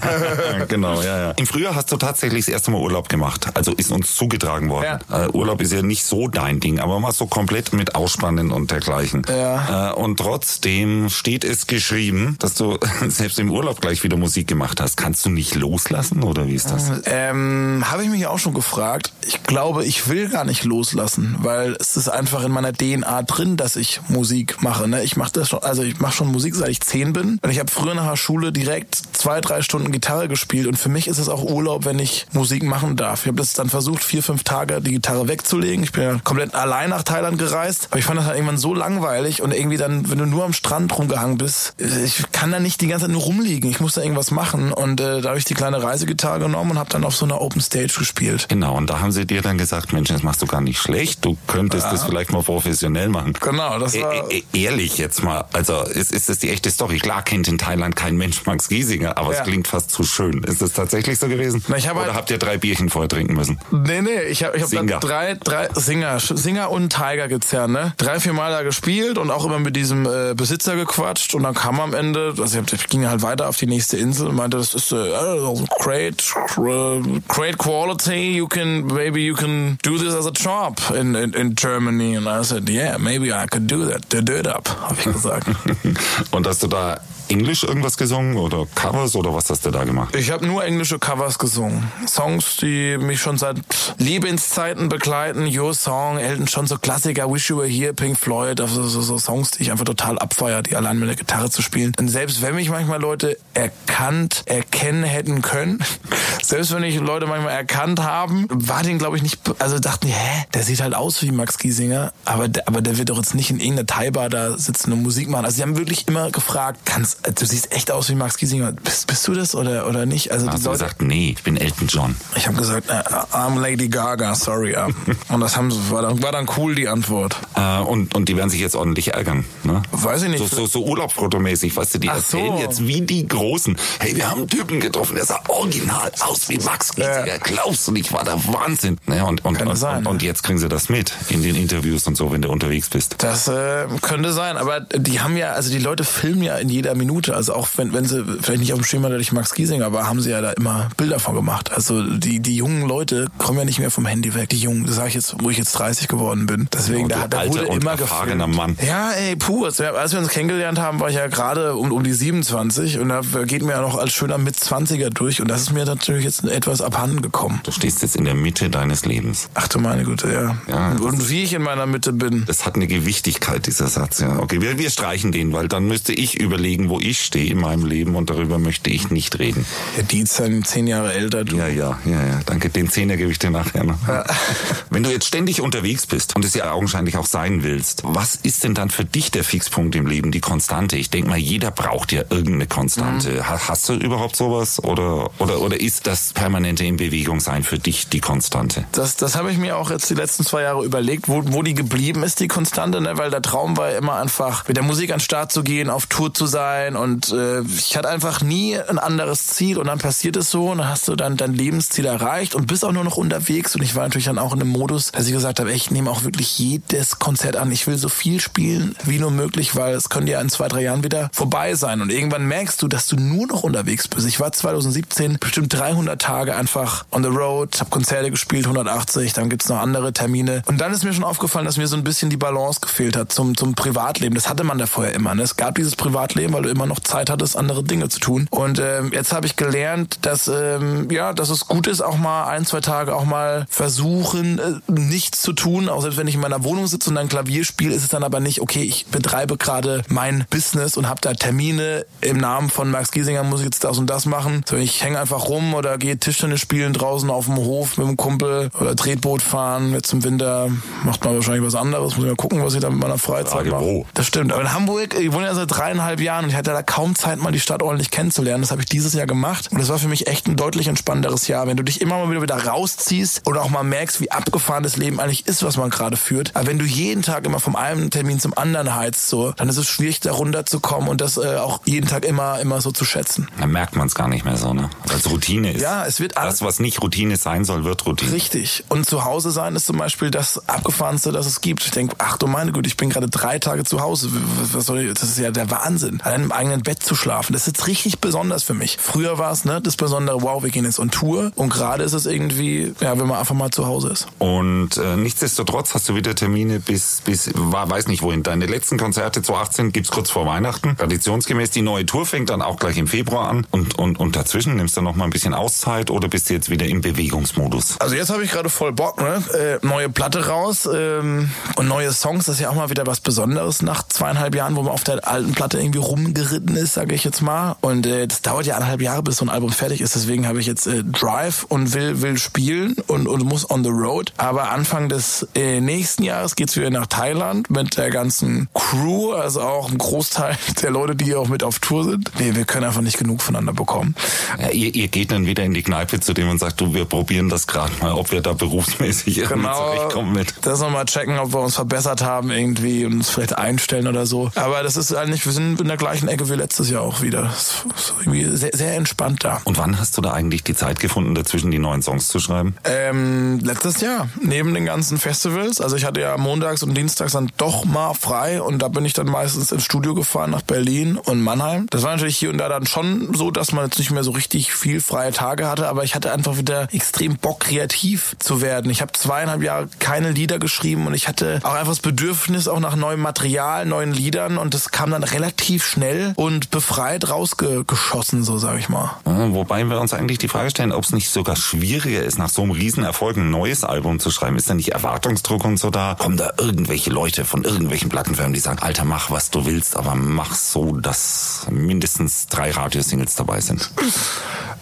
genau, 0.68 1.02
ja, 1.02 1.18
ja. 1.18 1.30
Im 1.32 1.46
Frühjahr 1.46 1.74
hast 1.74 1.90
du 1.90 1.96
tatsächlich 1.96 2.46
das 2.46 2.52
erste 2.52 2.70
Mal 2.70 2.80
Urlaub 2.80 3.08
gemacht. 3.08 3.48
Also 3.54 3.72
ist 3.72 3.90
uns 3.90 4.14
zugetragen 4.14 4.70
worden. 4.70 5.00
Äh, 5.10 5.28
Urlaub 5.30 5.60
ist 5.60 5.72
ja 5.72 5.82
nicht 5.82 6.04
so 6.04 6.28
dein 6.28 6.60
Ding, 6.60 6.78
aber 6.78 7.00
mal 7.00 7.12
so 7.12 7.26
komplett 7.26 7.72
mit 7.72 7.94
Ausspannen 7.96 8.52
und 8.52 8.70
dergleichen. 8.70 9.22
Ja. 9.28 9.90
Äh, 9.90 9.94
und 9.94 10.18
trotzdem 10.18 11.10
steht 11.10 11.44
es 11.44 11.66
geschrieben, 11.66 12.36
dass 12.38 12.54
du 12.54 12.78
selbst 13.08 13.38
im 13.40 13.50
Urlaub 13.50 13.80
gleich 13.80 14.04
wieder 14.04 14.16
Musik 14.16 14.46
gemacht 14.46 14.80
hast. 14.80 14.96
Kannst 14.96 15.24
du 15.26 15.30
nicht 15.30 15.56
loslassen 15.56 16.22
oder 16.22 16.46
wie 16.46 16.54
ist 16.54 16.70
das? 16.70 17.02
Ähm, 17.06 17.84
habe 17.90 18.04
ich 18.04 18.08
mich 18.08 18.26
auch 18.26 18.38
schon 18.38 18.54
gefragt. 18.54 19.12
Ich 19.26 19.42
glaube, 19.42 19.84
ich 19.84 20.08
will 20.08 20.28
gar 20.28 20.44
nicht 20.44 20.64
loslassen, 20.64 21.36
weil 21.40 21.76
es 21.80 21.96
ist 21.96 22.08
einfach 22.08 22.44
in 22.44 22.52
meiner 22.52 22.72
DNA 22.72 23.15
drin, 23.22 23.56
dass 23.56 23.76
ich 23.76 24.00
Musik 24.08 24.62
mache. 24.62 24.88
Ne? 24.88 25.02
Ich 25.02 25.16
mache 25.16 25.32
das 25.32 25.48
schon, 25.48 25.62
also 25.62 25.82
ich 25.82 25.98
mache 26.00 26.14
schon 26.14 26.28
Musik, 26.28 26.54
seit 26.54 26.70
ich 26.70 26.80
zehn 26.80 27.12
bin. 27.12 27.38
Und 27.42 27.50
ich 27.50 27.58
habe 27.58 27.70
früher 27.70 27.94
nach 27.94 28.08
der 28.08 28.16
Schule 28.16 28.52
direkt 28.52 29.00
zwei, 29.12 29.40
drei 29.40 29.62
Stunden 29.62 29.92
Gitarre 29.92 30.28
gespielt. 30.28 30.66
Und 30.66 30.76
für 30.76 30.88
mich 30.88 31.08
ist 31.08 31.18
es 31.18 31.28
auch 31.28 31.42
Urlaub, 31.42 31.84
wenn 31.84 31.98
ich 31.98 32.26
Musik 32.32 32.62
machen 32.62 32.96
darf. 32.96 33.22
Ich 33.22 33.28
habe 33.28 33.38
das 33.38 33.52
dann 33.52 33.68
versucht, 33.68 34.02
vier, 34.02 34.22
fünf 34.22 34.44
Tage 34.44 34.80
die 34.80 34.92
Gitarre 34.92 35.28
wegzulegen. 35.28 35.84
Ich 35.84 35.92
bin 35.92 36.02
ja 36.02 36.18
komplett 36.22 36.54
allein 36.54 36.90
nach 36.90 37.02
Thailand 37.02 37.38
gereist. 37.38 37.88
Aber 37.90 37.98
ich 37.98 38.04
fand 38.04 38.18
das 38.18 38.26
halt 38.26 38.36
irgendwann 38.36 38.58
so 38.58 38.74
langweilig 38.74 39.42
und 39.42 39.52
irgendwie 39.52 39.76
dann, 39.76 40.10
wenn 40.10 40.18
du 40.18 40.26
nur 40.26 40.44
am 40.44 40.52
Strand 40.52 40.96
rumgehangen 40.96 41.38
bist, 41.38 41.74
ich 41.78 42.24
kann 42.32 42.50
da 42.50 42.60
nicht 42.60 42.80
die 42.80 42.86
ganze 42.86 43.06
Zeit 43.06 43.12
nur 43.12 43.22
rumliegen. 43.22 43.70
Ich 43.70 43.80
muss 43.80 43.94
da 43.94 44.02
irgendwas 44.02 44.30
machen. 44.30 44.72
Und 44.72 45.00
äh, 45.00 45.20
da 45.20 45.30
habe 45.30 45.38
ich 45.38 45.44
die 45.44 45.54
kleine 45.54 45.82
Reisegitarre 45.82 46.40
genommen 46.40 46.72
und 46.72 46.78
habe 46.78 46.90
dann 46.90 47.04
auf 47.04 47.16
so 47.16 47.24
einer 47.24 47.40
Open 47.40 47.60
Stage 47.60 47.94
gespielt. 47.98 48.46
Genau, 48.48 48.76
und 48.76 48.88
da 48.88 49.00
haben 49.00 49.12
sie 49.12 49.26
dir 49.26 49.42
dann 49.42 49.58
gesagt, 49.58 49.92
Mensch, 49.92 50.08
das 50.08 50.22
machst 50.22 50.42
du 50.42 50.46
gar 50.46 50.60
nicht 50.60 50.78
schlecht, 50.78 51.24
du 51.24 51.36
könntest 51.46 51.86
das 51.86 52.04
vielleicht 52.04 52.32
mal 52.32 52.42
professionell 52.42 53.05
machen. 53.08 53.32
Genau, 53.40 53.78
das 53.78 53.98
war... 54.00 54.30
E 54.30 54.42
e 54.52 54.64
ehrlich 54.64 54.98
jetzt 54.98 55.22
mal, 55.22 55.44
also 55.52 55.82
ist, 55.82 56.12
ist 56.12 56.28
das 56.28 56.38
die 56.38 56.50
echte 56.50 56.70
Story? 56.70 56.98
Klar 56.98 57.22
kennt 57.22 57.48
in 57.48 57.58
Thailand 57.58 57.96
kein 57.96 58.16
Mensch 58.16 58.44
Max 58.46 58.68
Giesinger, 58.68 59.16
aber 59.16 59.32
Ja. 59.32 59.40
es 59.40 59.44
klingt 59.44 59.68
fast 59.68 59.90
zu 59.90 60.04
schön. 60.04 60.42
Ist 60.44 60.62
das 60.62 60.72
tatsächlich 60.72 61.18
so 61.18 61.28
gewesen? 61.28 61.62
Na, 61.68 61.76
ich 61.76 61.88
hab 61.88 61.96
Oder 61.96 62.06
halt- 62.06 62.14
habt 62.14 62.30
ihr 62.30 62.38
drei 62.38 62.58
Bierchen 62.58 62.88
vorher 62.90 63.08
trinken 63.08 63.34
müssen? 63.34 63.58
Nee, 63.70 64.02
nee, 64.02 64.22
ich 64.22 64.44
habe 64.44 64.56
ich 64.56 64.62
hab 64.62 64.70
dann 64.70 64.86
drei, 64.86 65.34
drei 65.34 65.68
Singer, 65.74 66.18
Singer 66.20 66.70
und 66.70 66.90
Tiger 66.92 67.28
ja, 67.52 67.66
ne? 67.68 67.92
Drei, 67.96 68.20
vier 68.20 68.32
Mal 68.32 68.50
da 68.50 68.62
gespielt 68.62 69.18
und 69.18 69.30
auch 69.30 69.44
immer 69.44 69.58
mit 69.58 69.76
diesem 69.76 70.06
äh, 70.06 70.34
Besitzer 70.34 70.76
gequatscht 70.76 71.34
und 71.34 71.42
dann 71.42 71.54
kam 71.54 71.80
am 71.80 71.94
Ende, 71.94 72.34
also 72.38 72.58
ich, 72.72 72.88
ging 72.88 73.06
halt 73.08 73.22
weiter 73.22 73.48
auf 73.48 73.56
die 73.56 73.66
nächste 73.66 73.96
Insel 73.96 74.28
und 74.28 74.36
meinte, 74.36 74.56
das 74.56 74.74
ist 74.74 74.92
äh, 74.92 74.96
also 74.96 75.64
great, 75.80 76.22
uh, 76.56 77.02
great 77.28 77.58
quality, 77.58 78.36
you 78.36 78.46
can, 78.46 78.86
maybe 78.86 79.20
you 79.20 79.34
can 79.34 79.78
do 79.82 79.98
this 79.98 80.14
as 80.14 80.26
a 80.26 80.30
job 80.30 80.80
in, 80.98 81.14
in, 81.14 81.32
in 81.32 81.54
Germany. 81.54 82.16
And 82.16 82.26
I 82.26 82.42
said, 82.44 82.68
yeah, 82.68 82.95
maybe 82.98 83.32
I 83.32 83.46
could 83.46 83.66
do 83.66 83.86
that, 83.86 84.08
do 84.08 84.32
it 84.32 84.46
up, 84.46 84.68
habe 84.68 84.96
ich 84.98 85.04
gesagt. 85.04 85.48
und 86.30 86.46
dass 86.46 86.58
du 86.58 86.66
da 86.66 87.00
Englisch 87.28 87.64
irgendwas 87.64 87.96
gesungen 87.96 88.36
oder 88.36 88.66
Covers 88.74 89.16
oder 89.16 89.34
was 89.34 89.50
hast 89.50 89.66
du 89.66 89.70
da 89.70 89.84
gemacht? 89.84 90.14
Ich 90.14 90.30
habe 90.30 90.46
nur 90.46 90.64
englische 90.64 90.98
Covers 90.98 91.38
gesungen. 91.38 91.90
Songs, 92.06 92.56
die 92.58 92.98
mich 92.98 93.20
schon 93.20 93.36
seit 93.36 93.56
Lebenszeiten 93.98 94.88
begleiten. 94.88 95.46
Your 95.46 95.74
Song, 95.74 96.18
Elton 96.18 96.46
schon 96.46 96.66
so 96.66 96.78
Klassiker, 96.78 97.32
Wish 97.32 97.50
You 97.50 97.58
Were 97.58 97.66
Here, 97.66 97.92
Pink 97.92 98.18
Floyd, 98.18 98.60
also 98.60 98.84
so, 98.84 99.00
so 99.00 99.18
Songs, 99.18 99.52
die 99.52 99.62
ich 99.62 99.70
einfach 99.72 99.84
total 99.84 100.18
abfeier, 100.18 100.62
die 100.62 100.76
allein 100.76 100.98
mit 100.98 101.08
der 101.08 101.16
Gitarre 101.16 101.50
zu 101.50 101.62
spielen. 101.62 101.92
Und 101.98 102.08
selbst 102.08 102.42
wenn 102.42 102.54
mich 102.54 102.70
manchmal 102.70 103.00
Leute 103.00 103.38
erkannt, 103.54 104.42
erkennen 104.46 105.02
hätten 105.02 105.42
können, 105.42 105.82
selbst 106.42 106.72
wenn 106.72 106.84
ich 106.84 106.96
Leute 107.00 107.26
manchmal 107.26 107.54
erkannt 107.54 108.00
haben, 108.00 108.46
war 108.50 108.82
den 108.82 108.98
glaube 108.98 109.16
ich 109.16 109.22
nicht, 109.22 109.40
also 109.58 109.78
dachten 109.78 110.06
die, 110.06 110.12
hä, 110.12 110.44
der 110.54 110.62
sieht 110.62 110.80
halt 110.80 110.94
aus 110.94 111.22
wie 111.22 111.32
Max 111.32 111.58
Giesinger, 111.58 112.12
aber 112.24 112.48
der, 112.48 112.68
aber 112.68 112.82
der 112.82 112.98
wird 112.98 113.10
doch 113.10 113.18
jetzt 113.18 113.34
nicht 113.34 113.50
in 113.50 113.58
irgendeiner 113.58 113.86
Thai-Bar 113.86 114.28
da 114.28 114.56
sitzen 114.56 114.92
und 114.92 115.02
Musik 115.02 115.28
machen. 115.28 115.44
Also 115.44 115.56
sie 115.56 115.62
haben 115.62 115.76
wirklich 115.76 116.06
immer 116.06 116.30
gefragt, 116.30 116.80
kannst, 116.84 117.15
du 117.22 117.46
siehst 117.46 117.72
echt 117.72 117.90
aus 117.90 118.08
wie 118.08 118.14
Max 118.14 118.36
Giesinger. 118.36 118.72
Bist, 118.72 119.06
bist 119.06 119.26
du 119.26 119.34
das 119.34 119.54
oder, 119.54 119.86
oder 119.88 120.06
nicht? 120.06 120.32
Also 120.32 120.46
Hast 120.46 120.58
die 120.58 120.64
Leute, 120.64 120.78
gesagt, 120.84 121.02
nee, 121.02 121.34
ich 121.36 121.42
bin 121.42 121.56
Elton 121.56 121.88
John. 121.88 122.16
Ich 122.36 122.46
habe 122.46 122.56
gesagt, 122.56 122.88
äh, 122.88 123.02
I'm 123.34 123.60
Lady 123.60 123.88
Gaga, 123.88 124.34
sorry. 124.34 124.76
und 125.28 125.40
das 125.40 125.56
haben, 125.56 125.72
war, 125.90 126.02
dann, 126.02 126.22
war 126.22 126.32
dann 126.32 126.46
cool, 126.56 126.74
die 126.74 126.88
Antwort. 126.88 127.36
Äh, 127.54 127.80
und, 127.80 128.14
und 128.14 128.28
die 128.28 128.36
werden 128.36 128.50
sich 128.50 128.60
jetzt 128.60 128.76
ordentlich 128.76 129.14
ärgern, 129.14 129.44
ne? 129.64 129.82
Weiß 129.92 130.22
ich 130.22 130.28
nicht. 130.28 130.38
So, 130.38 130.56
so, 130.56 130.66
so 130.66 130.84
Urlaubsfotomäßig, 130.84 131.76
weißt 131.76 131.94
du, 131.94 131.98
die 131.98 132.10
Ach 132.10 132.16
erzählen 132.16 132.56
so. 132.56 132.62
jetzt 132.62 132.86
wie 132.86 133.00
die 133.00 133.26
Großen. 133.26 133.76
Hey, 133.98 134.16
wir 134.16 134.30
haben 134.30 134.40
einen 134.40 134.48
Typen 134.48 134.80
getroffen, 134.80 135.16
der 135.16 135.24
sah 135.24 135.40
original 135.48 136.10
aus 136.20 136.48
wie 136.48 136.58
Max 136.58 136.94
Giesinger. 136.94 137.26
Ja. 137.26 137.38
Glaubst 137.38 137.88
du 137.88 137.92
nicht, 137.92 138.12
war 138.12 138.24
der 138.24 138.36
Wahnsinn. 138.46 138.98
Ne? 139.06 139.24
Und, 139.24 139.44
und, 139.44 139.60
und, 139.60 139.76
sein, 139.76 140.06
und, 140.06 140.22
jetzt 140.22 140.42
kriegen 140.42 140.58
sie 140.58 140.68
das 140.68 140.88
mit 140.88 141.12
in 141.28 141.42
den 141.42 141.56
Interviews 141.56 142.06
und 142.06 142.16
so, 142.16 142.32
wenn 142.32 142.42
du 142.42 142.48
unterwegs 142.48 142.88
bist. 142.88 143.16
Das 143.18 143.48
äh, 143.48 143.86
könnte 144.02 144.32
sein, 144.32 144.56
aber 144.56 144.80
die 144.80 145.20
haben 145.20 145.36
ja, 145.36 145.52
also 145.52 145.70
die 145.70 145.78
Leute 145.78 146.04
filmen 146.04 146.42
ja 146.42 146.56
in 146.56 146.68
jeder 146.68 146.94
Minute, 146.94 147.05
also 147.34 147.54
auch 147.54 147.68
wenn, 147.76 147.92
wenn 147.92 148.04
sie 148.04 148.24
vielleicht 148.40 148.60
nicht 148.60 148.72
auf 148.72 148.80
dem 148.80 148.84
Schema 148.84 149.08
durch 149.08 149.32
Max 149.32 149.54
Giesinger 149.54 149.92
war, 149.92 150.06
haben 150.08 150.20
sie 150.20 150.30
ja 150.30 150.40
da 150.40 150.52
immer 150.52 150.88
Bilder 150.96 151.18
von 151.18 151.34
gemacht. 151.34 151.72
Also 151.72 152.02
die, 152.02 152.40
die 152.40 152.56
jungen 152.56 152.88
Leute 152.88 153.26
kommen 153.38 153.58
ja 153.58 153.64
nicht 153.64 153.78
mehr 153.78 153.90
vom 153.90 154.06
Handy 154.06 154.34
weg. 154.34 154.48
Die 154.48 154.58
Jungen, 154.58 154.86
das 154.86 154.96
sage 154.96 155.08
ich 155.08 155.14
jetzt, 155.14 155.36
wo 155.40 155.50
ich 155.50 155.58
jetzt 155.58 155.72
30 155.72 156.08
geworden 156.08 156.46
bin. 156.46 156.68
Deswegen, 156.72 157.08
ja, 157.08 157.28
da, 157.28 157.44
da 157.44 157.48
wurde 157.48 157.68
und 157.68 157.82
immer 157.82 157.96
gefilmt. 157.96 158.56
Mann. 158.56 158.76
Ja, 158.84 159.12
ey, 159.12 159.36
puh, 159.36 159.64
als 159.64 159.78
wir, 159.78 159.94
als 159.94 160.12
wir 160.12 160.18
uns 160.18 160.28
kennengelernt 160.28 160.78
haben, 160.78 161.00
war 161.00 161.08
ich 161.08 161.16
ja 161.16 161.26
gerade 161.26 161.76
um, 161.76 161.92
um 161.92 162.02
die 162.02 162.12
27 162.12 162.98
und 162.98 163.08
da 163.08 163.20
geht 163.44 163.62
mir 163.62 163.72
ja 163.72 163.82
noch 163.82 163.96
als 163.96 164.12
schöner 164.12 164.38
Mit-20er 164.38 165.10
durch 165.10 165.40
und 165.40 165.48
das 165.48 165.62
ist 165.62 165.72
mir 165.72 165.84
natürlich 165.84 166.24
jetzt 166.24 166.44
etwas 166.44 166.80
abhanden 166.80 167.22
gekommen. 167.22 167.60
Du 167.64 167.70
stehst 167.70 168.02
jetzt 168.02 168.16
in 168.16 168.24
der 168.24 168.34
Mitte 168.34 168.70
deines 168.70 169.04
Lebens. 169.04 169.48
Ach 169.54 169.68
du 169.68 169.78
meine 169.78 170.04
Güte, 170.04 170.32
ja. 170.32 170.56
ja 170.68 170.92
und 170.92 171.28
wie 171.28 171.42
ich 171.42 171.52
in 171.52 171.62
meiner 171.62 171.86
Mitte 171.86 172.12
bin. 172.12 172.44
Das 172.46 172.64
hat 172.64 172.76
eine 172.76 172.86
Gewichtigkeit, 172.86 173.66
dieser 173.66 173.88
Satz, 173.88 174.20
ja. 174.20 174.38
Okay, 174.38 174.60
wir, 174.60 174.78
wir 174.78 174.90
streichen 174.90 175.32
den, 175.32 175.52
weil 175.52 175.68
dann 175.68 175.86
müsste 175.86 176.12
ich 176.12 176.40
überlegen, 176.40 176.88
wo 176.88 176.95
ich 177.00 177.22
stehe 177.22 177.50
in 177.50 177.58
meinem 177.58 177.86
Leben 177.86 178.14
und 178.16 178.30
darüber 178.30 178.58
möchte 178.58 178.90
ich 178.90 179.10
nicht 179.10 179.38
reden. 179.38 179.66
Ja, 179.96 180.02
die 180.02 180.20
ist 180.20 180.38
dann 180.38 180.64
zehn 180.64 180.86
Jahre 180.86 181.12
älter. 181.12 181.44
Du. 181.44 181.56
Ja, 181.56 181.68
ja, 181.68 181.98
ja, 182.04 182.26
ja. 182.26 182.40
Danke, 182.46 182.70
den 182.70 182.88
Zehner 182.90 183.16
gebe 183.16 183.30
ich 183.30 183.38
dir 183.38 183.50
nachher 183.50 183.84
noch. 183.84 183.98
Wenn 184.90 185.02
du 185.02 185.10
jetzt 185.10 185.26
ständig 185.26 185.60
unterwegs 185.60 186.06
bist 186.06 186.36
und 186.36 186.44
es 186.44 186.54
ja 186.54 186.70
augenscheinlich 186.72 187.16
auch 187.16 187.26
sein 187.26 187.62
willst, 187.62 188.02
was 188.04 188.36
ist 188.36 188.64
denn 188.64 188.74
dann 188.74 188.90
für 188.90 189.04
dich 189.04 189.30
der 189.30 189.44
Fixpunkt 189.44 189.94
im 189.94 190.06
Leben, 190.06 190.32
die 190.32 190.40
Konstante? 190.40 190.96
Ich 190.96 191.10
denke 191.10 191.30
mal, 191.30 191.38
jeder 191.38 191.70
braucht 191.70 192.12
ja 192.12 192.22
irgendeine 192.30 192.66
Konstante. 192.66 193.30
Mhm. 193.30 193.46
Hast 193.46 193.88
du 193.88 193.94
überhaupt 193.94 194.36
sowas 194.36 194.82
oder, 194.82 195.30
oder, 195.38 195.60
oder 195.60 195.80
ist 195.80 196.06
das 196.06 196.32
permanente 196.32 196.84
in 196.84 196.96
Bewegung 196.96 197.40
sein 197.40 197.62
für 197.62 197.78
dich 197.78 198.08
die 198.08 198.20
Konstante? 198.20 198.84
Das, 198.92 199.16
das 199.16 199.36
habe 199.36 199.50
ich 199.50 199.58
mir 199.58 199.76
auch 199.76 199.90
jetzt 199.90 200.08
die 200.10 200.14
letzten 200.14 200.44
zwei 200.44 200.62
Jahre 200.62 200.84
überlegt, 200.84 201.28
wo, 201.28 201.42
wo 201.46 201.62
die 201.62 201.74
geblieben 201.74 202.22
ist, 202.22 202.40
die 202.40 202.48
Konstante, 202.48 203.00
ne? 203.00 203.18
weil 203.18 203.30
der 203.30 203.42
Traum 203.42 203.76
war 203.76 203.90
ja 203.90 203.98
immer 203.98 204.16
einfach, 204.16 204.66
mit 204.68 204.76
der 204.76 204.84
Musik 204.84 205.10
an 205.10 205.18
den 205.18 205.20
Start 205.24 205.52
zu 205.52 205.62
gehen, 205.62 205.90
auf 205.90 206.06
Tour 206.06 206.32
zu 206.32 206.46
sein 206.46 206.85
und 206.94 207.32
äh, 207.32 207.62
ich 207.62 207.96
hatte 207.96 208.08
einfach 208.08 208.42
nie 208.42 208.78
ein 208.78 208.98
anderes 208.98 209.46
Ziel 209.48 209.78
und 209.78 209.86
dann 209.86 209.98
passiert 209.98 210.36
es 210.36 210.50
so 210.50 210.70
und 210.70 210.78
dann 210.78 210.88
hast 210.88 211.08
du 211.08 211.16
dann 211.16 211.36
dein 211.36 211.54
Lebensziel 211.54 212.04
erreicht 212.04 212.54
und 212.54 212.66
bist 212.66 212.84
auch 212.84 212.92
nur 212.92 213.02
noch 213.02 213.16
unterwegs 213.16 213.74
und 213.74 213.82
ich 213.82 213.94
war 213.96 214.04
natürlich 214.04 214.26
dann 214.26 214.38
auch 214.38 214.52
in 214.52 214.60
einem 214.60 214.70
Modus, 214.70 215.10
dass 215.10 215.26
ich 215.26 215.32
gesagt 215.32 215.58
habe, 215.58 215.72
ich 215.72 215.90
nehme 215.90 216.10
auch 216.10 216.22
wirklich 216.22 216.58
jedes 216.58 217.18
Konzert 217.18 217.56
an. 217.56 217.72
Ich 217.72 217.86
will 217.86 217.96
so 217.96 218.08
viel 218.08 218.40
spielen 218.40 218.94
wie 219.04 219.18
nur 219.18 219.30
möglich, 219.30 219.74
weil 219.74 219.94
es 219.94 220.10
könnte 220.10 220.32
ja 220.32 220.40
in 220.40 220.50
zwei, 220.50 220.68
drei 220.68 220.82
Jahren 220.82 221.02
wieder 221.02 221.30
vorbei 221.32 221.74
sein 221.74 222.02
und 222.02 222.12
irgendwann 222.12 222.46
merkst 222.46 222.80
du, 222.82 222.88
dass 222.88 223.06
du 223.06 223.16
nur 223.16 223.46
noch 223.46 223.62
unterwegs 223.62 224.06
bist. 224.06 224.28
Ich 224.28 224.38
war 224.38 224.52
2017 224.52 225.38
bestimmt 225.40 225.72
300 225.72 226.20
Tage 226.20 226.54
einfach 226.54 227.06
on 227.10 227.22
the 227.22 227.30
road, 227.30 227.80
habe 227.80 227.90
Konzerte 227.90 228.30
gespielt, 228.30 228.66
180, 228.66 229.32
dann 229.32 229.48
gibt's 229.48 229.68
noch 229.68 229.78
andere 229.78 230.12
Termine 230.12 230.62
und 230.66 230.80
dann 230.80 230.92
ist 230.92 231.04
mir 231.04 231.14
schon 231.14 231.24
aufgefallen, 231.24 231.64
dass 231.64 231.78
mir 231.78 231.86
so 231.86 231.96
ein 231.96 232.04
bisschen 232.04 232.28
die 232.28 232.36
Balance 232.36 232.80
gefehlt 232.80 233.16
hat 233.16 233.32
zum, 233.32 233.56
zum 233.56 233.74
Privatleben. 233.74 234.34
Das 234.34 234.48
hatte 234.48 234.64
man 234.64 234.78
da 234.78 234.86
vorher 234.86 235.14
immer. 235.14 235.34
Ne? 235.34 235.42
Es 235.42 235.56
gab 235.56 235.76
dieses 235.76 235.96
Privatleben, 235.96 236.52
weil 236.52 236.62
du 236.62 236.68
immer 236.76 236.86
noch 236.86 237.00
Zeit 237.00 237.30
hattest, 237.30 237.56
andere 237.56 237.82
Dinge 237.82 238.08
zu 238.08 238.20
tun. 238.20 238.46
Und 238.50 238.78
ähm, 238.78 239.10
jetzt 239.12 239.32
habe 239.32 239.46
ich 239.46 239.56
gelernt, 239.56 240.18
dass 240.22 240.48
ähm, 240.48 241.10
ja, 241.10 241.32
dass 241.32 241.50
es 241.50 241.66
gut 241.66 241.86
ist, 241.86 242.00
auch 242.00 242.16
mal 242.16 242.48
ein, 242.48 242.64
zwei 242.66 242.80
Tage 242.80 243.14
auch 243.14 243.24
mal 243.24 243.66
versuchen, 243.68 244.58
äh, 244.58 244.92
nichts 244.92 245.40
zu 245.42 245.52
tun. 245.52 245.88
Auch 245.88 246.02
selbst 246.02 246.18
wenn 246.18 246.28
ich 246.28 246.34
in 246.34 246.40
meiner 246.40 246.62
Wohnung 246.64 246.86
sitze 246.86 247.10
und 247.10 247.18
ein 247.18 247.28
Klavier 247.28 247.64
spiele, 247.64 247.94
ist 247.94 248.02
es 248.02 248.08
dann 248.08 248.22
aber 248.22 248.40
nicht, 248.40 248.60
okay, 248.60 248.82
ich 248.82 249.06
betreibe 249.06 249.56
gerade 249.56 250.02
mein 250.08 250.44
Business 250.50 250.96
und 250.96 251.08
habe 251.08 251.20
da 251.20 251.32
Termine 251.34 252.06
im 252.20 252.36
Namen 252.38 252.70
von 252.70 252.90
Max 252.90 253.10
Giesinger, 253.10 253.42
muss 253.42 253.60
ich 253.60 253.66
jetzt 253.66 253.84
das 253.84 253.98
und 253.98 254.08
das 254.08 254.26
machen. 254.26 254.64
So, 254.68 254.76
ich 254.76 255.02
hänge 255.02 255.18
einfach 255.18 255.48
rum 255.48 255.74
oder 255.74 255.98
gehe 255.98 256.18
Tischtennis 256.18 256.60
spielen 256.60 256.92
draußen 256.92 257.30
auf 257.30 257.46
dem 257.46 257.56
Hof 257.56 257.96
mit 257.96 258.06
dem 258.06 258.16
Kumpel 258.16 258.70
oder 258.78 258.94
Tretboot 258.94 259.42
fahren. 259.42 259.92
Jetzt 259.92 260.12
im 260.12 260.24
Winter 260.24 260.68
macht 261.04 261.24
man 261.24 261.34
wahrscheinlich 261.34 261.64
was 261.64 261.74
anderes. 261.74 262.16
Muss 262.16 262.24
ich 262.24 262.30
mal 262.30 262.36
gucken, 262.36 262.62
was 262.62 262.74
ich 262.74 262.80
da 262.80 262.90
mit 262.90 263.00
meiner 263.00 263.18
Freizeit 263.18 263.66
mache. 263.66 264.04
Das 264.14 264.26
stimmt. 264.26 264.52
Aber 264.52 264.62
in 264.62 264.72
Hamburg, 264.72 265.14
ich 265.18 265.32
wohne 265.32 265.46
ja 265.46 265.54
seit 265.54 265.70
dreieinhalb 265.70 266.20
Jahren 266.20 266.44
und 266.44 266.50
ich 266.50 266.56
hatte 266.56 266.65
da 266.74 266.82
kaum 266.82 267.14
Zeit, 267.14 267.38
mal 267.38 267.52
die 267.52 267.60
Stadt 267.60 267.82
ordentlich 267.82 268.10
kennenzulernen. 268.10 268.62
Das 268.62 268.70
habe 268.70 268.82
ich 268.82 268.88
dieses 268.88 269.12
Jahr 269.14 269.26
gemacht. 269.26 269.68
Und 269.70 269.80
das 269.80 269.88
war 269.88 269.98
für 269.98 270.08
mich 270.08 270.26
echt 270.26 270.46
ein 270.46 270.56
deutlich 270.56 270.88
entspannteres 270.88 271.48
Jahr. 271.48 271.66
Wenn 271.66 271.76
du 271.76 271.82
dich 271.82 272.00
immer 272.00 272.18
mal 272.18 272.30
wieder, 272.30 272.42
wieder 272.42 272.66
rausziehst 272.66 273.46
und 273.46 273.56
auch 273.58 273.70
mal 273.70 273.82
merkst, 273.82 274.20
wie 274.20 274.30
abgefahren 274.30 274.82
das 274.82 274.96
Leben 274.96 275.20
eigentlich 275.20 275.46
ist, 275.46 275.62
was 275.62 275.76
man 275.76 275.90
gerade 275.90 276.16
führt. 276.16 276.54
Aber 276.54 276.66
wenn 276.66 276.78
du 276.78 276.84
jeden 276.84 277.22
Tag 277.22 277.46
immer 277.46 277.60
vom 277.60 277.76
einen 277.76 278.10
Termin 278.10 278.40
zum 278.40 278.56
anderen 278.56 278.94
heizt, 278.94 279.28
so, 279.28 279.52
dann 279.52 279.68
ist 279.68 279.76
es 279.76 279.88
schwierig, 279.88 280.20
da 280.20 280.32
runterzukommen 280.32 281.08
und 281.08 281.20
das 281.20 281.36
äh, 281.36 281.56
auch 281.56 281.80
jeden 281.84 282.08
Tag 282.08 282.24
immer, 282.24 282.60
immer 282.60 282.80
so 282.80 282.92
zu 282.92 283.04
schätzen. 283.04 283.48
Dann 283.58 283.70
merkt 283.70 283.96
man 283.96 284.06
es 284.06 284.14
gar 284.14 284.28
nicht 284.28 284.44
mehr 284.44 284.56
so, 284.56 284.74
ne? 284.74 284.90
Als 285.08 285.30
Routine 285.30 285.72
ist. 285.72 285.82
Ja, 285.82 286.06
es 286.06 286.20
wird 286.20 286.36
Das, 286.36 286.62
was 286.62 286.80
nicht 286.80 287.02
Routine 287.02 287.36
sein 287.36 287.64
soll, 287.64 287.84
wird 287.84 288.06
Routine. 288.06 288.32
Richtig. 288.32 288.84
Und 288.88 289.06
zu 289.06 289.24
Hause 289.24 289.50
sein 289.50 289.76
ist 289.76 289.86
zum 289.86 289.98
Beispiel 289.98 290.30
das 290.30 290.68
abgefahrenste, 290.68 291.32
das 291.32 291.46
es 291.46 291.60
gibt. 291.60 291.84
Ich 291.84 291.90
denke, 291.90 292.16
ach 292.18 292.36
du 292.36 292.46
meine 292.46 292.72
Güte, 292.72 292.88
ich 292.88 292.96
bin 292.96 293.10
gerade 293.10 293.28
drei 293.28 293.58
Tage 293.58 293.84
zu 293.84 294.00
Hause. 294.00 294.30
Was 294.72 294.86
soll 294.86 295.00
ich, 295.00 295.14
das 295.14 295.24
ist 295.24 295.38
ja 295.38 295.50
der 295.50 295.70
Wahnsinn. 295.70 296.20
Allein 296.22 296.42
im 296.44 296.52
eigenen 296.56 296.82
Bett 296.82 297.02
zu 297.02 297.14
schlafen, 297.14 297.52
das 297.52 297.62
ist 297.62 297.78
jetzt 297.78 297.86
richtig 297.86 298.18
besonders 298.18 298.62
für 298.62 298.74
mich. 298.74 298.96
Früher 299.00 299.38
war 299.38 299.52
es 299.52 299.64
ne, 299.64 299.80
das 299.80 299.96
Besondere, 299.96 300.42
wow, 300.42 300.62
wir 300.62 300.70
gehen 300.70 300.84
jetzt 300.84 300.98
on 300.98 301.10
Tour. 301.10 301.52
Und 301.54 301.70
gerade 301.70 302.02
ist 302.04 302.12
es 302.12 302.26
irgendwie, 302.26 302.94
ja, 303.00 303.18
wenn 303.18 303.26
man 303.26 303.38
einfach 303.38 303.54
mal 303.54 303.70
zu 303.70 303.86
Hause 303.86 304.10
ist. 304.10 304.26
Und 304.38 304.96
äh, 304.96 305.16
nichtsdestotrotz 305.16 305.94
hast 305.94 306.08
du 306.08 306.14
wieder 306.14 306.34
Termine 306.34 306.80
bis, 306.80 307.22
bis, 307.24 307.50
war, 307.54 307.88
weiß 307.90 308.08
nicht 308.08 308.22
wohin. 308.22 308.42
Deine 308.42 308.66
letzten 308.66 308.98
Konzerte 308.98 309.42
2018 309.42 309.92
gibt's 309.92 310.10
kurz 310.10 310.30
vor 310.30 310.46
Weihnachten. 310.46 310.96
Traditionsgemäß 310.96 311.70
die 311.70 311.82
neue 311.82 312.06
Tour 312.06 312.26
fängt 312.26 312.50
dann 312.50 312.62
auch 312.62 312.78
gleich 312.78 312.96
im 312.98 313.06
Februar 313.06 313.48
an. 313.48 313.66
Und, 313.70 313.98
und, 313.98 314.18
und 314.18 314.36
dazwischen 314.36 314.76
nimmst 314.76 314.96
du 314.96 315.02
noch 315.02 315.16
mal 315.16 315.24
ein 315.24 315.30
bisschen 315.30 315.54
Auszeit 315.54 316.10
oder 316.10 316.28
bist 316.28 316.48
du 316.50 316.54
jetzt 316.54 316.70
wieder 316.70 316.86
im 316.86 317.00
Bewegungsmodus? 317.00 318.00
Also 318.00 318.14
jetzt 318.14 318.30
habe 318.30 318.44
ich 318.44 318.50
gerade 318.50 318.70
voll 318.70 318.92
Bock, 318.92 319.20
ne? 319.20 319.42
Äh, 319.54 319.86
neue 319.86 320.08
Platte 320.08 320.46
raus 320.46 320.88
ähm, 320.92 321.50
und 321.76 321.88
neue 321.88 322.12
Songs. 322.12 322.46
Das 322.46 322.56
ist 322.56 322.60
ja 322.60 322.70
auch 322.70 322.74
mal 322.74 322.90
wieder 322.90 323.06
was 323.06 323.20
Besonderes 323.20 323.82
nach 323.82 324.06
zweieinhalb 324.08 324.54
Jahren, 324.54 324.76
wo 324.76 324.82
man 324.82 324.92
auf 324.92 325.04
der 325.04 325.26
alten 325.26 325.52
Platte 325.52 325.78
irgendwie 325.78 325.98
rumgeritten 326.46 326.76
ist, 326.76 326.94
sage 326.94 327.14
ich 327.14 327.24
jetzt 327.24 327.42
mal. 327.42 327.76
Und 327.80 328.06
äh, 328.06 328.26
das 328.26 328.42
dauert 328.42 328.66
ja 328.66 328.76
eineinhalb 328.76 329.02
Jahre, 329.02 329.22
bis 329.22 329.36
so 329.36 329.44
ein 329.44 329.48
Album 329.48 329.70
fertig 329.70 330.00
ist. 330.00 330.14
Deswegen 330.14 330.46
habe 330.46 330.60
ich 330.60 330.66
jetzt 330.66 330.86
äh, 330.86 331.02
Drive 331.04 331.64
und 331.68 331.94
will 331.94 332.22
will 332.22 332.38
spielen 332.38 332.96
und, 333.06 333.26
und 333.26 333.44
muss 333.44 333.68
on 333.70 333.84
the 333.84 333.90
road. 333.90 334.32
Aber 334.36 334.70
Anfang 334.70 335.08
des 335.08 335.46
äh, 335.54 335.80
nächsten 335.80 336.22
Jahres 336.22 336.56
geht's 336.56 336.76
wieder 336.76 336.90
nach 336.90 337.06
Thailand 337.06 337.70
mit 337.70 337.96
der 337.96 338.10
ganzen 338.10 338.68
Crew, 338.74 339.32
also 339.32 339.60
auch 339.62 339.90
ein 339.90 339.98
Großteil 339.98 340.56
der 340.82 340.90
Leute, 340.90 341.16
die 341.16 341.34
auch 341.34 341.48
mit 341.48 341.62
auf 341.62 341.78
Tour 341.78 342.04
sind. 342.04 342.30
Wir, 342.38 342.56
wir 342.56 342.64
können 342.64 342.84
einfach 342.84 343.02
nicht 343.02 343.18
genug 343.18 343.42
voneinander 343.42 343.72
bekommen. 343.72 344.14
Ja, 344.60 344.70
ihr, 344.70 344.94
ihr 344.94 345.08
geht 345.08 345.32
dann 345.32 345.46
wieder 345.46 345.64
in 345.64 345.74
die 345.74 345.82
Kneipe 345.82 346.20
zu 346.20 346.32
dem 346.32 346.48
und 346.48 346.58
sagt, 346.58 346.80
du, 346.80 346.94
wir 346.94 347.04
probieren 347.04 347.48
das 347.48 347.66
gerade 347.66 347.92
mal, 348.00 348.12
ob 348.12 348.32
wir 348.32 348.40
da 348.40 348.52
berufsmäßig 348.52 349.38
irgendwie 349.38 349.62
genau, 349.62 349.92
zurechtkommen 349.92 350.32
mit. 350.32 350.54
Das 350.62 350.80
nochmal 350.80 351.04
checken, 351.06 351.38
ob 351.38 351.52
wir 351.52 351.60
uns 351.60 351.74
verbessert 351.74 352.22
haben 352.22 352.50
irgendwie 352.50 353.04
und 353.04 353.14
uns 353.14 353.30
vielleicht 353.30 353.56
einstellen 353.56 354.06
oder 354.06 354.26
so. 354.26 354.50
Aber 354.54 354.82
das 354.82 354.96
ist 354.96 355.14
eigentlich, 355.14 355.44
wir 355.44 355.52
sind 355.52 355.80
in 355.80 355.88
der 355.88 355.96
gleichen 355.96 356.25
Ecke 356.28 356.48
wie 356.48 356.54
letztes 356.54 356.90
Jahr 356.90 357.02
auch 357.02 357.22
wieder. 357.22 357.42
Das 357.42 357.84
ist 357.96 358.14
irgendwie 358.18 358.44
sehr, 358.56 358.70
sehr 358.72 358.94
entspannt 358.94 359.44
da. 359.44 359.60
Und 359.64 359.78
wann 359.78 359.98
hast 359.98 360.16
du 360.16 360.22
da 360.22 360.32
eigentlich 360.32 360.64
die 360.64 360.74
Zeit 360.74 361.00
gefunden, 361.00 361.34
dazwischen 361.34 361.70
die 361.70 361.78
neuen 361.78 362.02
Songs 362.02 362.28
zu 362.28 362.40
schreiben? 362.40 362.74
Ähm, 362.84 363.58
letztes 363.60 364.00
Jahr, 364.00 364.28
neben 364.40 364.74
den 364.74 364.84
ganzen 364.84 365.18
Festivals. 365.18 365.80
Also 365.80 365.96
ich 365.96 366.04
hatte 366.04 366.20
ja 366.20 366.36
montags 366.36 366.82
und 366.82 366.94
dienstags 366.94 367.32
dann 367.32 367.50
doch 367.56 367.84
mal 367.84 368.14
frei 368.14 368.60
und 368.62 368.80
da 368.80 368.88
bin 368.88 369.04
ich 369.04 369.12
dann 369.12 369.26
meistens 369.26 369.72
ins 369.72 369.84
Studio 369.84 370.14
gefahren 370.14 370.50
nach 370.50 370.62
Berlin 370.62 371.16
und 371.16 371.40
Mannheim. 371.42 371.86
Das 371.90 372.02
war 372.02 372.12
natürlich 372.12 372.38
hier 372.38 372.50
und 372.50 372.58
da 372.58 372.68
dann 372.68 372.86
schon 372.86 373.34
so, 373.34 373.50
dass 373.50 373.72
man 373.72 373.84
jetzt 373.84 373.98
nicht 373.98 374.10
mehr 374.10 374.24
so 374.24 374.30
richtig 374.30 374.72
viel 374.72 375.00
freie 375.00 375.32
Tage 375.32 375.68
hatte, 375.68 375.88
aber 375.88 376.04
ich 376.04 376.14
hatte 376.14 376.32
einfach 376.32 376.56
wieder 376.56 376.88
extrem 376.92 377.36
Bock, 377.36 377.60
kreativ 377.60 378.36
zu 378.38 378.60
werden. 378.60 378.90
Ich 378.90 379.02
habe 379.02 379.12
zweieinhalb 379.12 379.62
Jahre 379.62 379.88
keine 379.98 380.30
Lieder 380.30 380.58
geschrieben 380.58 381.06
und 381.06 381.14
ich 381.14 381.28
hatte 381.28 381.60
auch 381.62 381.74
einfach 381.74 381.92
das 381.92 382.00
Bedürfnis 382.00 382.68
auch 382.68 382.80
nach 382.80 382.96
neuem 382.96 383.20
Material, 383.20 383.86
neuen 383.86 384.12
Liedern 384.12 384.58
und 384.58 384.74
das 384.74 384.90
kam 384.90 385.10
dann 385.10 385.24
relativ 385.24 385.84
schnell 385.84 386.15
und 386.36 386.70
befreit 386.70 387.28
rausgeschossen, 387.28 388.42
so 388.42 388.58
sage 388.58 388.78
ich 388.78 388.88
mal. 388.88 389.16
wobei 389.24 389.84
wir 389.84 390.00
uns 390.00 390.14
eigentlich 390.14 390.38
die 390.38 390.48
Frage 390.48 390.70
stellen, 390.70 390.92
ob 390.92 391.04
es 391.04 391.12
nicht 391.12 391.30
sogar 391.30 391.56
schwieriger 391.56 392.22
ist, 392.22 392.38
nach 392.38 392.48
so 392.48 392.62
einem 392.62 392.72
Riesenerfolg 392.72 393.36
ein 393.36 393.50
neues 393.50 393.84
Album 393.84 394.20
zu 394.20 394.30
schreiben. 394.30 394.56
Ist 394.56 394.70
da 394.70 394.74
nicht 394.74 394.90
Erwartungsdruck 394.90 395.64
und 395.64 395.78
so 395.78 395.90
da? 395.90 396.16
Kommen 396.18 396.36
da 396.36 396.52
irgendwelche 396.58 397.10
Leute 397.10 397.44
von 397.44 397.64
irgendwelchen 397.64 398.08
Plattenfirmen, 398.08 398.52
die 398.52 398.60
sagen, 398.60 398.78
Alter, 398.80 399.04
mach 399.04 399.30
was 399.30 399.50
du 399.50 399.66
willst, 399.66 399.96
aber 399.96 400.14
mach 400.14 400.54
so, 400.54 400.96
dass 400.96 401.66
mindestens 401.70 402.46
drei 402.46 402.70
Radiosingles 402.70 403.34
dabei 403.34 403.60
sind? 403.60 403.90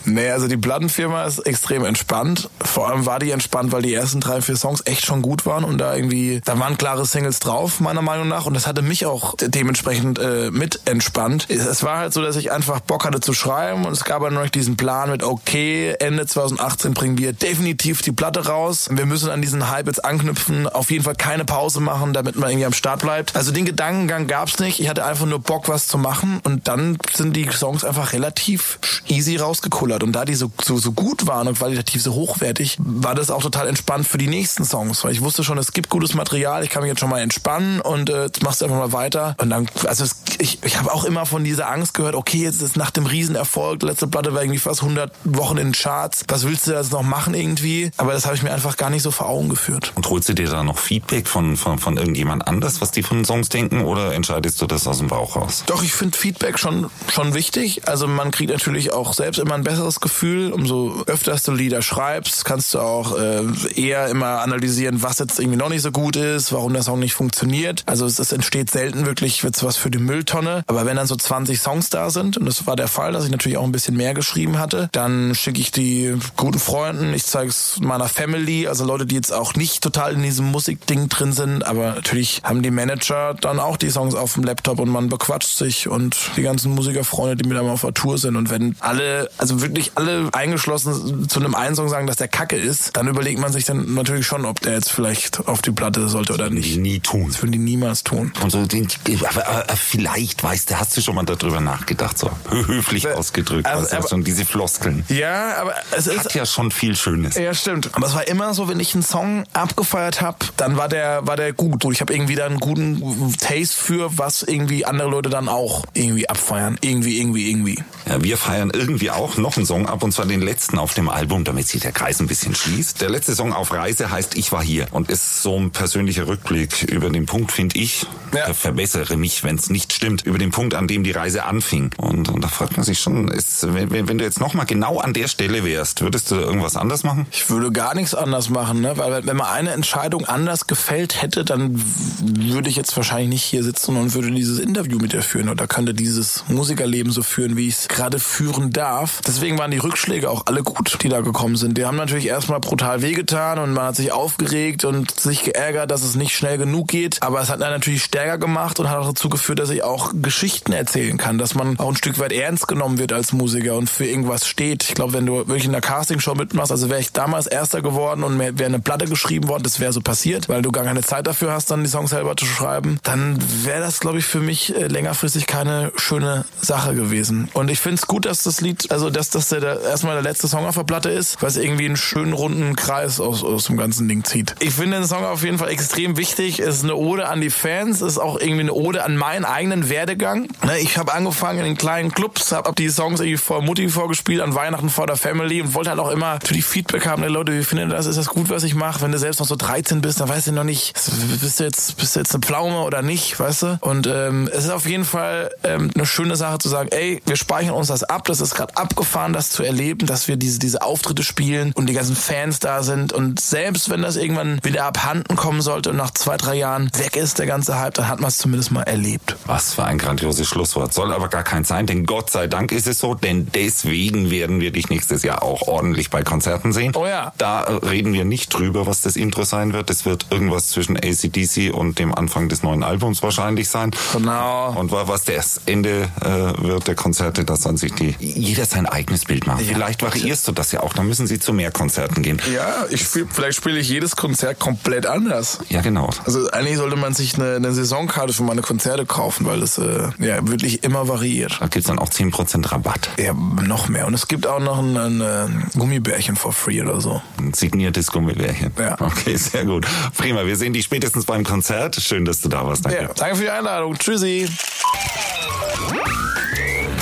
Nee, 0.06 0.30
also 0.30 0.48
die 0.48 0.56
Plattenfirma 0.56 1.24
ist 1.24 1.40
extrem 1.40 1.84
entspannt. 1.84 2.50
Vor 2.62 2.88
allem 2.88 3.06
war 3.06 3.18
die 3.18 3.30
entspannt, 3.30 3.72
weil 3.72 3.82
die 3.82 3.94
ersten 3.94 4.20
drei, 4.20 4.40
vier 4.42 4.56
Songs 4.56 4.82
echt 4.84 5.06
schon 5.06 5.22
gut 5.22 5.46
waren 5.46 5.64
und 5.64 5.78
da 5.78 5.94
irgendwie, 5.94 6.40
da 6.44 6.58
waren 6.58 6.76
klare 6.76 7.06
Singles 7.06 7.40
drauf, 7.40 7.80
meiner 7.80 8.02
Meinung 8.02 8.28
nach. 8.28 8.46
Und 8.46 8.54
das 8.54 8.66
hatte 8.66 8.82
mich 8.82 9.06
auch 9.06 9.34
dementsprechend 9.40 10.18
äh, 10.18 10.50
mit 10.50 10.80
entspannt. 10.84 11.46
Es 11.48 11.82
war 11.82 11.98
halt 11.98 12.12
so, 12.12 12.22
dass 12.22 12.36
ich 12.36 12.52
einfach 12.52 12.80
Bock 12.80 13.04
hatte 13.04 13.20
zu 13.20 13.32
schreiben 13.32 13.86
und 13.86 13.92
es 13.92 14.04
gab 14.04 14.22
dann 14.22 14.34
noch 14.34 14.48
diesen 14.50 14.76
Plan 14.76 15.10
mit, 15.10 15.22
okay, 15.22 15.94
Ende 15.98 16.26
2018 16.26 16.92
bringen 16.92 17.16
wir 17.18 17.32
definitiv 17.32 18.02
die 18.02 18.12
Platte 18.12 18.46
raus. 18.46 18.88
Wir 18.90 19.06
müssen 19.06 19.30
an 19.30 19.40
diesen 19.40 19.70
Hype 19.70 19.86
jetzt 19.86 20.04
anknüpfen, 20.04 20.68
auf 20.68 20.90
jeden 20.90 21.04
Fall 21.04 21.16
keine 21.16 21.44
Pause 21.44 21.80
machen, 21.80 22.12
damit 22.12 22.36
man 22.36 22.50
irgendwie 22.50 22.66
am 22.66 22.72
Start 22.72 23.00
bleibt. 23.00 23.36
Also 23.36 23.52
den 23.52 23.64
Gedankengang 23.64 24.26
gab's 24.26 24.58
nicht. 24.58 24.80
Ich 24.80 24.88
hatte 24.88 25.04
einfach 25.04 25.26
nur 25.26 25.38
Bock, 25.38 25.68
was 25.68 25.88
zu 25.88 25.96
machen 25.96 26.40
und 26.44 26.68
dann 26.68 26.98
sind 27.12 27.34
die 27.34 27.48
Songs 27.50 27.84
einfach 27.84 28.12
relativ 28.12 28.78
easy 29.08 29.36
rausgekullert 29.36 29.93
geschauspielert. 29.94 30.02
Und 30.02 30.12
da 30.12 30.24
die 30.24 30.34
so, 30.34 30.50
so, 30.62 30.78
so 30.78 30.92
gut 30.92 31.26
waren 31.26 31.48
und 31.48 31.58
qualitativ 31.58 32.02
so 32.02 32.14
hochwertig, 32.14 32.76
war 32.78 33.14
das 33.14 33.30
auch 33.30 33.42
total 33.42 33.68
entspannt 33.68 34.06
für 34.06 34.18
die 34.18 34.26
nächsten 34.26 34.64
Songs. 34.64 35.04
Weil 35.04 35.12
ich 35.12 35.20
wusste 35.20 35.44
schon, 35.44 35.58
es 35.58 35.72
gibt 35.72 35.88
gutes 35.88 36.14
Material, 36.14 36.64
ich 36.64 36.70
kann 36.70 36.82
mich 36.82 36.90
jetzt 36.90 37.00
schon 37.00 37.10
mal 37.10 37.20
entspannen 37.20 37.80
und 37.80 38.10
äh, 38.10 38.24
jetzt 38.24 38.42
machst 38.42 38.60
du 38.60 38.66
einfach 38.66 38.78
mal 38.78 38.92
weiter. 38.92 39.36
Und 39.38 39.50
dann, 39.50 39.66
also 39.86 40.04
es, 40.04 40.16
ich, 40.38 40.58
ich 40.62 40.78
habe 40.78 40.92
auch 40.92 41.04
immer 41.04 41.26
von 41.26 41.44
dieser 41.44 41.70
Angst 41.70 41.94
gehört, 41.94 42.14
okay, 42.14 42.42
jetzt 42.42 42.62
ist 42.62 42.76
nach 42.76 42.90
dem 42.90 43.06
Riesenerfolg, 43.06 43.82
letzte 43.82 44.06
Platte 44.06 44.34
war 44.34 44.42
irgendwie 44.42 44.58
fast 44.58 44.82
100 44.82 45.12
Wochen 45.24 45.58
in 45.58 45.68
den 45.68 45.72
Charts. 45.72 46.24
Was 46.28 46.44
willst 46.46 46.66
du 46.66 46.72
jetzt 46.72 46.92
noch 46.92 47.02
machen 47.02 47.34
irgendwie? 47.34 47.90
Aber 47.96 48.12
das 48.12 48.26
habe 48.26 48.36
ich 48.36 48.42
mir 48.42 48.52
einfach 48.52 48.76
gar 48.76 48.90
nicht 48.90 49.02
so 49.02 49.10
vor 49.10 49.28
Augen 49.28 49.48
geführt. 49.48 49.92
Und 49.94 50.08
holst 50.10 50.28
du 50.28 50.34
dir 50.34 50.48
da 50.48 50.62
noch 50.62 50.78
Feedback 50.78 51.28
von, 51.28 51.56
von, 51.56 51.78
von 51.78 51.96
irgendjemand 51.96 52.46
anders, 52.46 52.80
was 52.80 52.90
die 52.90 53.02
von 53.02 53.18
den 53.18 53.24
Songs 53.24 53.48
denken 53.48 53.82
oder 53.82 54.14
entscheidest 54.14 54.60
du 54.60 54.66
das 54.66 54.86
aus 54.86 54.98
dem 54.98 55.08
Bauch 55.08 55.36
raus? 55.36 55.64
Doch, 55.66 55.82
ich 55.82 55.92
finde 55.92 56.16
Feedback 56.16 56.58
schon, 56.58 56.90
schon 57.12 57.34
wichtig. 57.34 57.86
Also 57.88 58.06
man 58.06 58.30
kriegt 58.30 58.50
natürlich 58.50 58.92
auch 58.92 59.12
selbst 59.12 59.38
immer 59.38 59.54
ein 59.54 59.64
besseres 59.64 59.83
besseres 59.84 60.00
Gefühl. 60.00 60.52
Umso 60.52 61.04
öfter 61.06 61.36
du 61.44 61.52
Lieder 61.52 61.82
schreibst, 61.82 62.44
kannst 62.44 62.72
du 62.74 62.78
auch 62.78 63.18
äh, 63.18 63.42
eher 63.74 64.08
immer 64.08 64.40
analysieren, 64.40 65.02
was 65.02 65.18
jetzt 65.18 65.38
irgendwie 65.38 65.58
noch 65.58 65.68
nicht 65.68 65.82
so 65.82 65.90
gut 65.90 66.16
ist, 66.16 66.52
warum 66.52 66.72
der 66.72 66.82
Song 66.82 67.00
nicht 67.00 67.12
funktioniert. 67.12 67.82
Also 67.86 68.06
es, 68.06 68.18
es 68.18 68.32
entsteht 68.32 68.70
selten 68.70 69.04
wirklich 69.04 69.42
jetzt 69.42 69.62
was 69.62 69.76
für 69.76 69.90
die 69.90 69.98
Mülltonne. 69.98 70.64
Aber 70.66 70.86
wenn 70.86 70.96
dann 70.96 71.06
so 71.06 71.16
20 71.16 71.60
Songs 71.60 71.90
da 71.90 72.10
sind, 72.10 72.38
und 72.38 72.46
das 72.46 72.66
war 72.66 72.76
der 72.76 72.88
Fall, 72.88 73.12
dass 73.12 73.24
ich 73.24 73.30
natürlich 73.30 73.58
auch 73.58 73.64
ein 73.64 73.72
bisschen 73.72 73.96
mehr 73.96 74.14
geschrieben 74.14 74.58
hatte, 74.58 74.88
dann 74.92 75.34
schicke 75.34 75.60
ich 75.60 75.70
die 75.70 76.16
guten 76.36 76.58
Freunden, 76.58 77.12
ich 77.12 77.24
zeige 77.24 77.50
es 77.50 77.78
meiner 77.80 78.08
Family, 78.08 78.66
also 78.66 78.84
Leute, 78.84 79.06
die 79.06 79.16
jetzt 79.16 79.32
auch 79.32 79.54
nicht 79.54 79.82
total 79.82 80.14
in 80.14 80.22
diesem 80.22 80.46
Musikding 80.46 81.08
drin 81.08 81.32
sind, 81.32 81.66
aber 81.66 81.94
natürlich 81.94 82.40
haben 82.44 82.62
die 82.62 82.70
Manager 82.70 83.34
dann 83.34 83.58
auch 83.58 83.76
die 83.76 83.90
Songs 83.90 84.14
auf 84.14 84.34
dem 84.34 84.44
Laptop 84.44 84.78
und 84.78 84.88
man 84.88 85.08
bequatscht 85.08 85.56
sich 85.56 85.88
und 85.88 86.16
die 86.36 86.42
ganzen 86.42 86.74
Musikerfreunde, 86.74 87.36
die 87.36 87.48
mit 87.48 87.58
einem 87.58 87.68
auf 87.68 87.82
der 87.82 87.92
Tour 87.92 88.18
sind 88.18 88.36
und 88.36 88.50
wenn 88.50 88.76
alle, 88.80 89.28
also 89.36 89.60
wirklich 89.74 89.92
alle 89.96 90.28
eingeschlossen 90.32 91.28
zu 91.28 91.40
einem 91.40 91.54
einen 91.54 91.74
Song 91.74 91.88
sagen, 91.88 92.06
dass 92.06 92.16
der 92.16 92.28
Kacke 92.28 92.56
ist, 92.56 92.96
dann 92.96 93.08
überlegt 93.08 93.40
man 93.40 93.52
sich 93.52 93.64
dann 93.64 93.94
natürlich 93.94 94.26
schon, 94.26 94.44
ob 94.44 94.60
der 94.60 94.74
jetzt 94.74 94.92
vielleicht 94.92 95.46
auf 95.48 95.62
die 95.62 95.72
Platte 95.72 96.08
sollte 96.08 96.34
oder 96.34 96.50
nicht. 96.50 96.76
Nie 96.76 97.00
tun. 97.00 97.26
Das 97.28 97.42
würden 97.42 97.52
die 97.52 97.58
niemals 97.58 98.04
tun. 98.04 98.32
Und 98.42 98.50
so, 98.50 98.58
aber, 98.58 99.46
aber 99.46 99.76
vielleicht, 99.76 100.42
weißt 100.42 100.70
du, 100.70 100.78
hast 100.78 100.96
du 100.96 101.00
schon 101.00 101.14
mal 101.14 101.24
darüber 101.24 101.60
nachgedacht, 101.60 102.18
so 102.18 102.30
höflich 102.50 103.08
ausgedrückt, 103.08 103.66
also, 103.66 103.96
du, 103.96 104.08
schon 104.08 104.24
diese 104.24 104.44
Floskeln. 104.44 105.04
Ja, 105.08 105.56
aber 105.56 105.74
es 105.96 106.06
ist... 106.06 106.18
Hat 106.18 106.34
ja 106.34 106.46
schon 106.46 106.70
viel 106.70 106.96
Schönes. 106.96 107.34
Ja, 107.34 107.52
stimmt. 107.54 107.90
Aber 107.92 108.06
es 108.06 108.14
war 108.14 108.26
immer 108.28 108.54
so, 108.54 108.68
wenn 108.68 108.80
ich 108.80 108.94
einen 108.94 109.02
Song 109.02 109.44
abgefeiert 109.52 110.20
habe, 110.20 110.38
dann 110.56 110.76
war 110.76 110.88
der, 110.88 111.26
war 111.26 111.36
der 111.36 111.52
gut. 111.52 111.84
Ich 111.90 112.00
habe 112.00 112.12
irgendwie 112.12 112.34
da 112.34 112.46
einen 112.46 112.60
guten 112.60 113.34
Taste 113.38 113.76
für, 113.76 114.16
was 114.16 114.42
irgendwie 114.42 114.84
andere 114.84 115.10
Leute 115.10 115.30
dann 115.30 115.48
auch 115.48 115.84
irgendwie 115.94 116.28
abfeiern. 116.28 116.78
Irgendwie, 116.80 117.18
irgendwie, 117.20 117.50
irgendwie. 117.50 117.82
Ja, 118.06 118.22
wir 118.22 118.36
feiern 118.36 118.70
irgendwie 118.72 119.10
auch 119.10 119.36
noch 119.36 119.56
einen 119.56 119.63
Song 119.64 119.86
ab 119.86 120.02
und 120.02 120.12
zwar 120.12 120.26
den 120.26 120.42
letzten 120.42 120.78
auf 120.78 120.94
dem 120.94 121.08
Album, 121.08 121.44
damit 121.44 121.68
sich 121.68 121.82
der 121.82 121.92
Kreis 121.92 122.20
ein 122.20 122.26
bisschen 122.26 122.54
schließt. 122.54 123.00
Der 123.00 123.10
letzte 123.10 123.34
Song 123.34 123.52
auf 123.52 123.72
Reise 123.72 124.10
heißt 124.10 124.36
Ich 124.36 124.52
war 124.52 124.62
hier 124.62 124.86
und 124.90 125.10
ist 125.10 125.42
so 125.42 125.58
ein 125.58 125.70
persönlicher 125.70 126.26
Rückblick 126.26 126.82
über 126.84 127.10
den 127.10 127.26
Punkt, 127.26 127.52
finde 127.52 127.78
ich, 127.78 128.06
ja. 128.34 128.52
verbessere 128.52 129.16
mich, 129.16 129.44
wenn 129.44 129.56
es 129.56 129.70
nicht 129.70 129.92
stimmt, 129.92 130.22
über 130.22 130.38
den 130.38 130.50
Punkt, 130.50 130.74
an 130.74 130.88
dem 130.88 131.04
die 131.04 131.12
Reise 131.12 131.44
anfing. 131.44 131.90
Und, 131.96 132.28
und 132.28 132.42
da 132.42 132.48
fragt 132.48 132.76
man 132.76 132.84
sich 132.84 133.00
schon, 133.00 133.28
ist, 133.28 133.66
wenn, 133.74 134.08
wenn 134.08 134.18
du 134.18 134.24
jetzt 134.24 134.40
nochmal 134.40 134.66
genau 134.66 134.98
an 134.98 135.12
der 135.12 135.28
Stelle 135.28 135.64
wärst, 135.64 136.00
würdest 136.00 136.30
du 136.30 136.36
irgendwas 136.36 136.76
anders 136.76 137.02
machen? 137.04 137.26
Ich 137.30 137.48
würde 137.50 137.72
gar 137.72 137.94
nichts 137.94 138.14
anders 138.14 138.50
machen, 138.50 138.80
ne? 138.80 138.96
weil 138.96 139.26
wenn 139.26 139.36
man 139.36 139.46
eine 139.46 139.70
Entscheidung 139.70 140.24
anders 140.24 140.66
gefällt 140.66 141.22
hätte, 141.22 141.44
dann 141.44 141.82
würde 142.20 142.68
ich 142.68 142.76
jetzt 142.76 142.96
wahrscheinlich 142.96 143.28
nicht 143.28 143.44
hier 143.44 143.62
sitzen 143.62 143.96
und 143.96 144.14
würde 144.14 144.30
dieses 144.30 144.58
Interview 144.58 144.98
mit 144.98 145.12
dir 145.12 145.22
führen 145.22 145.48
oder 145.48 145.66
könnte 145.66 145.94
dieses 145.94 146.44
Musikerleben 146.48 147.12
so 147.12 147.22
führen, 147.22 147.56
wie 147.56 147.68
ich 147.68 147.74
es 147.74 147.88
gerade 147.88 148.18
führen 148.18 148.70
darf. 148.70 149.20
Deswegen 149.26 149.53
waren 149.58 149.70
die 149.70 149.78
Rückschläge 149.78 150.30
auch 150.30 150.46
alle 150.46 150.62
gut, 150.62 150.98
die 151.02 151.08
da 151.08 151.20
gekommen 151.20 151.56
sind. 151.56 151.78
Die 151.78 151.84
haben 151.84 151.96
natürlich 151.96 152.26
erstmal 152.26 152.60
brutal 152.60 153.02
wehgetan 153.02 153.58
und 153.58 153.72
man 153.72 153.86
hat 153.86 153.96
sich 153.96 154.12
aufgeregt 154.12 154.84
und 154.84 155.18
sich 155.18 155.44
geärgert, 155.44 155.90
dass 155.90 156.02
es 156.02 156.14
nicht 156.14 156.36
schnell 156.36 156.58
genug 156.58 156.88
geht. 156.88 157.22
Aber 157.22 157.40
es 157.40 157.50
hat 157.50 157.60
dann 157.60 157.70
natürlich 157.70 158.04
stärker 158.04 158.38
gemacht 158.38 158.80
und 158.80 158.90
hat 158.90 158.98
auch 158.98 159.08
dazu 159.08 159.28
geführt, 159.28 159.58
dass 159.58 159.70
ich 159.70 159.82
auch 159.82 160.12
Geschichten 160.14 160.72
erzählen 160.72 161.16
kann, 161.16 161.38
dass 161.38 161.54
man 161.54 161.78
auch 161.78 161.88
ein 161.88 161.96
Stück 161.96 162.18
weit 162.18 162.32
ernst 162.32 162.68
genommen 162.68 162.98
wird 162.98 163.12
als 163.12 163.32
Musiker 163.32 163.76
und 163.76 163.90
für 163.90 164.06
irgendwas 164.06 164.46
steht. 164.46 164.84
Ich 164.84 164.94
glaube, 164.94 165.12
wenn 165.12 165.26
du 165.26 165.36
wirklich 165.36 165.64
in 165.64 165.72
der 165.72 165.80
Castingshow 165.80 166.34
mitmachst, 166.34 166.72
also 166.72 166.90
wäre 166.90 167.00
ich 167.00 167.12
damals 167.12 167.46
Erster 167.46 167.82
geworden 167.82 168.24
und 168.24 168.38
wäre 168.38 168.64
eine 168.64 168.80
Platte 168.80 169.06
geschrieben 169.06 169.48
worden, 169.48 169.62
das 169.62 169.80
wäre 169.80 169.92
so 169.92 170.00
passiert, 170.00 170.48
weil 170.48 170.62
du 170.62 170.72
gar 170.72 170.84
keine 170.84 171.02
Zeit 171.02 171.26
dafür 171.26 171.52
hast, 171.52 171.70
dann 171.70 171.84
die 171.84 171.90
Songs 171.90 172.10
selber 172.10 172.36
zu 172.36 172.46
schreiben, 172.46 172.98
dann 173.02 173.38
wäre 173.64 173.80
das, 173.80 174.00
glaube 174.00 174.18
ich, 174.18 174.24
für 174.24 174.40
mich 174.40 174.74
äh, 174.74 174.86
längerfristig 174.86 175.46
keine 175.46 175.92
schöne 175.96 176.44
Sache 176.60 176.94
gewesen. 176.94 177.48
Und 177.52 177.70
ich 177.70 177.80
finde 177.80 177.96
es 177.96 178.06
gut, 178.06 178.26
dass 178.26 178.42
das 178.42 178.60
Lied, 178.60 178.90
also 178.90 179.10
dass, 179.10 179.30
dass 179.34 179.48
der 179.48 179.80
erstmal 179.80 180.14
der 180.14 180.22
letzte 180.22 180.48
Song 180.48 180.66
auf 180.66 180.74
der 180.74 180.84
Platte 180.84 181.10
ist, 181.10 181.42
was 181.42 181.56
irgendwie 181.56 181.86
einen 181.86 181.96
schönen 181.96 182.32
runden 182.32 182.76
Kreis 182.76 183.20
aus, 183.20 183.44
aus 183.44 183.64
dem 183.64 183.76
ganzen 183.76 184.08
Ding 184.08 184.24
zieht. 184.24 184.54
Ich 184.60 184.74
finde 184.74 184.98
den 184.98 185.06
Song 185.06 185.24
auf 185.24 185.42
jeden 185.42 185.58
Fall 185.58 185.70
extrem 185.70 186.16
wichtig. 186.16 186.60
Es 186.60 186.76
ist 186.76 186.84
eine 186.84 186.96
Ode 186.96 187.28
an 187.28 187.40
die 187.40 187.50
Fans, 187.50 188.00
ist 188.00 188.18
auch 188.18 188.38
irgendwie 188.38 188.60
eine 188.60 188.72
Ode 188.72 189.04
an 189.04 189.16
meinen 189.16 189.44
eigenen 189.44 189.88
Werdegang. 189.88 190.48
Ne, 190.64 190.78
ich 190.80 190.98
habe 190.98 191.12
angefangen 191.12 191.60
in 191.60 191.64
den 191.64 191.76
kleinen 191.76 192.12
Clubs, 192.12 192.52
habe 192.52 192.72
die 192.76 192.88
Songs 192.88 193.20
irgendwie 193.20 193.38
vor 193.38 193.62
Mutti 193.62 193.88
vorgespielt, 193.88 194.40
an 194.40 194.54
Weihnachten 194.54 194.88
vor 194.88 195.06
der 195.06 195.16
Family 195.16 195.62
und 195.62 195.74
wollte 195.74 195.90
halt 195.90 196.00
auch 196.00 196.10
immer 196.10 196.38
für 196.44 196.54
die 196.54 196.62
Feedback 196.62 197.06
haben, 197.06 197.24
Leute, 197.24 197.58
wie 197.58 197.64
findet 197.64 197.92
das? 197.92 198.06
Ist 198.06 198.16
das 198.16 198.28
gut, 198.28 198.50
was 198.50 198.62
ich 198.62 198.74
mache? 198.74 199.00
Wenn 199.02 199.12
du 199.12 199.18
selbst 199.18 199.40
noch 199.40 199.46
so 199.46 199.56
13 199.56 200.00
bist, 200.00 200.20
dann 200.20 200.28
weißt 200.28 200.48
du 200.48 200.52
noch 200.52 200.64
nicht, 200.64 200.94
bist 201.40 201.60
du 201.60 201.64
jetzt, 201.64 201.96
bist 201.96 202.14
du 202.14 202.20
jetzt 202.20 202.34
eine 202.34 202.42
Pflaume 202.42 202.80
oder 202.80 203.02
nicht, 203.02 203.38
weißt 203.38 203.62
du? 203.62 203.78
Und 203.80 204.06
ähm, 204.06 204.48
es 204.52 204.64
ist 204.64 204.70
auf 204.70 204.86
jeden 204.86 205.04
Fall 205.04 205.50
ähm, 205.64 205.90
eine 205.94 206.06
schöne 206.06 206.36
Sache 206.36 206.58
zu 206.58 206.68
sagen, 206.68 206.90
ey, 206.92 207.22
wir 207.26 207.36
speichern 207.36 207.74
uns 207.74 207.88
das 207.88 208.04
ab, 208.04 208.24
das 208.26 208.40
ist 208.40 208.54
gerade 208.54 208.76
abgefahren, 208.76 209.23
das 209.32 209.50
zu 209.50 209.62
erleben, 209.62 210.06
dass 210.06 210.28
wir 210.28 210.36
diese, 210.36 210.58
diese 210.58 210.82
Auftritte 210.82 211.22
spielen 211.22 211.72
und 211.74 211.88
die 211.88 211.94
ganzen 211.94 212.16
Fans 212.16 212.58
da 212.58 212.82
sind. 212.82 213.12
Und 213.12 213.40
selbst 213.40 213.90
wenn 213.90 214.02
das 214.02 214.16
irgendwann 214.16 214.58
wieder 214.62 214.84
abhanden 214.84 215.36
kommen 215.36 215.62
sollte 215.62 215.90
und 215.90 215.96
nach 215.96 216.12
zwei, 216.12 216.36
drei 216.36 216.56
Jahren 216.56 216.90
weg 216.96 217.16
ist, 217.16 217.38
der 217.38 217.46
ganze 217.46 217.78
Hype, 217.78 217.94
dann 217.94 218.08
hat 218.08 218.20
man 218.20 218.28
es 218.28 218.38
zumindest 218.38 218.70
mal 218.70 218.82
erlebt. 218.82 219.36
Was 219.46 219.74
für 219.74 219.84
ein 219.84 219.98
grandioses 219.98 220.46
Schlusswort. 220.46 220.92
Soll 220.92 221.12
aber 221.12 221.28
gar 221.28 221.42
kein 221.42 221.64
sein, 221.64 221.86
denn 221.86 222.06
Gott 222.06 222.30
sei 222.30 222.46
Dank 222.46 222.72
ist 222.72 222.86
es 222.86 222.98
so, 222.98 223.14
denn 223.14 223.48
deswegen 223.54 224.30
werden 224.30 224.60
wir 224.60 224.72
dich 224.72 224.88
nächstes 224.88 225.22
Jahr 225.22 225.42
auch 225.42 225.62
ordentlich 225.62 226.10
bei 226.10 226.22
Konzerten 226.22 226.72
sehen. 226.72 226.92
Oh 226.94 227.06
ja. 227.06 227.32
Da 227.38 227.62
reden 227.62 228.12
wir 228.12 228.24
nicht 228.24 228.52
drüber, 228.52 228.86
was 228.86 229.02
das 229.02 229.16
Intro 229.16 229.44
sein 229.44 229.72
wird. 229.72 229.90
Es 229.90 230.04
wird 230.04 230.26
irgendwas 230.30 230.68
zwischen 230.68 230.96
ACDC 230.96 231.72
und 231.72 231.98
dem 231.98 232.14
Anfang 232.14 232.48
des 232.48 232.62
neuen 232.62 232.82
Albums 232.82 233.22
wahrscheinlich 233.22 233.68
sein. 233.68 233.90
Genau. 234.12 234.72
Und 234.78 234.92
was 234.92 235.24
das 235.24 235.60
Ende 235.66 236.08
äh, 236.20 236.62
wird 236.62 236.86
der 236.86 236.94
Konzerte, 236.94 237.44
das 237.44 237.66
an 237.66 237.76
sich 237.76 237.94
die 237.94 238.14
jeder 238.18 238.64
sein 238.64 238.86
eigenes 238.86 239.13
Erlebnisbild 239.14 239.46
machen. 239.46 239.64
Vielleicht 239.64 240.02
variierst 240.02 240.46
du 240.48 240.52
das 240.52 240.72
ja 240.72 240.80
auch. 240.80 240.92
Dann 240.92 241.06
müssen 241.06 241.26
sie 241.26 241.38
zu 241.38 241.52
mehr 241.52 241.70
Konzerten 241.70 242.22
gehen. 242.22 242.40
Ja, 242.52 242.86
ich 242.90 243.02
spiel, 243.02 243.26
vielleicht 243.30 243.56
spiele 243.56 243.78
ich 243.78 243.88
jedes 243.88 244.16
Konzert 244.16 244.58
komplett 244.58 245.06
anders. 245.06 245.58
Ja, 245.68 245.80
genau. 245.80 246.10
Also 246.24 246.50
eigentlich 246.50 246.76
sollte 246.76 246.96
man 246.96 247.14
sich 247.14 247.34
eine, 247.36 247.56
eine 247.56 247.72
Saisonkarte 247.72 248.32
für 248.32 248.42
meine 248.42 248.62
Konzerte 248.62 249.06
kaufen, 249.06 249.46
weil 249.46 249.62
es 249.62 249.78
äh, 249.78 250.08
ja 250.18 250.46
wirklich 250.46 250.84
immer 250.84 251.08
variiert. 251.08 251.58
Da 251.60 251.66
gibt's 251.68 251.88
dann 251.88 251.98
auch 251.98 252.08
10% 252.08 252.70
Rabatt. 252.72 253.10
Ja, 253.18 253.32
noch 253.32 253.88
mehr. 253.88 254.06
Und 254.06 254.14
es 254.14 254.28
gibt 254.28 254.46
auch 254.46 254.60
noch 254.60 254.78
ein, 254.78 254.96
ein, 254.96 255.22
ein 255.22 255.70
Gummibärchen 255.74 256.36
for 256.36 256.52
free 256.52 256.82
oder 256.82 257.00
so. 257.00 257.22
Ein 257.38 257.54
signiertes 257.54 258.10
Gummibärchen. 258.10 258.72
Ja. 258.78 259.00
Okay, 259.00 259.36
sehr 259.36 259.64
gut. 259.64 259.86
Prima, 260.16 260.46
wir 260.46 260.56
sehen 260.56 260.72
dich 260.72 260.84
spätestens 260.84 261.24
beim 261.24 261.44
Konzert. 261.44 261.96
Schön, 261.96 262.24
dass 262.24 262.40
du 262.40 262.48
da 262.48 262.66
warst. 262.66 262.84
Danke. 262.84 263.02
Ja, 263.02 263.08
danke 263.14 263.36
für 263.36 263.42
die 263.42 263.50
Einladung. 263.50 263.96
Tschüssi. 263.98 264.48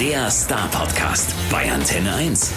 Der 0.01 0.31
Star 0.31 0.69
Podcast 0.69 1.35
bei 1.51 1.71
Antenne 1.71 2.15
1. 2.15 2.53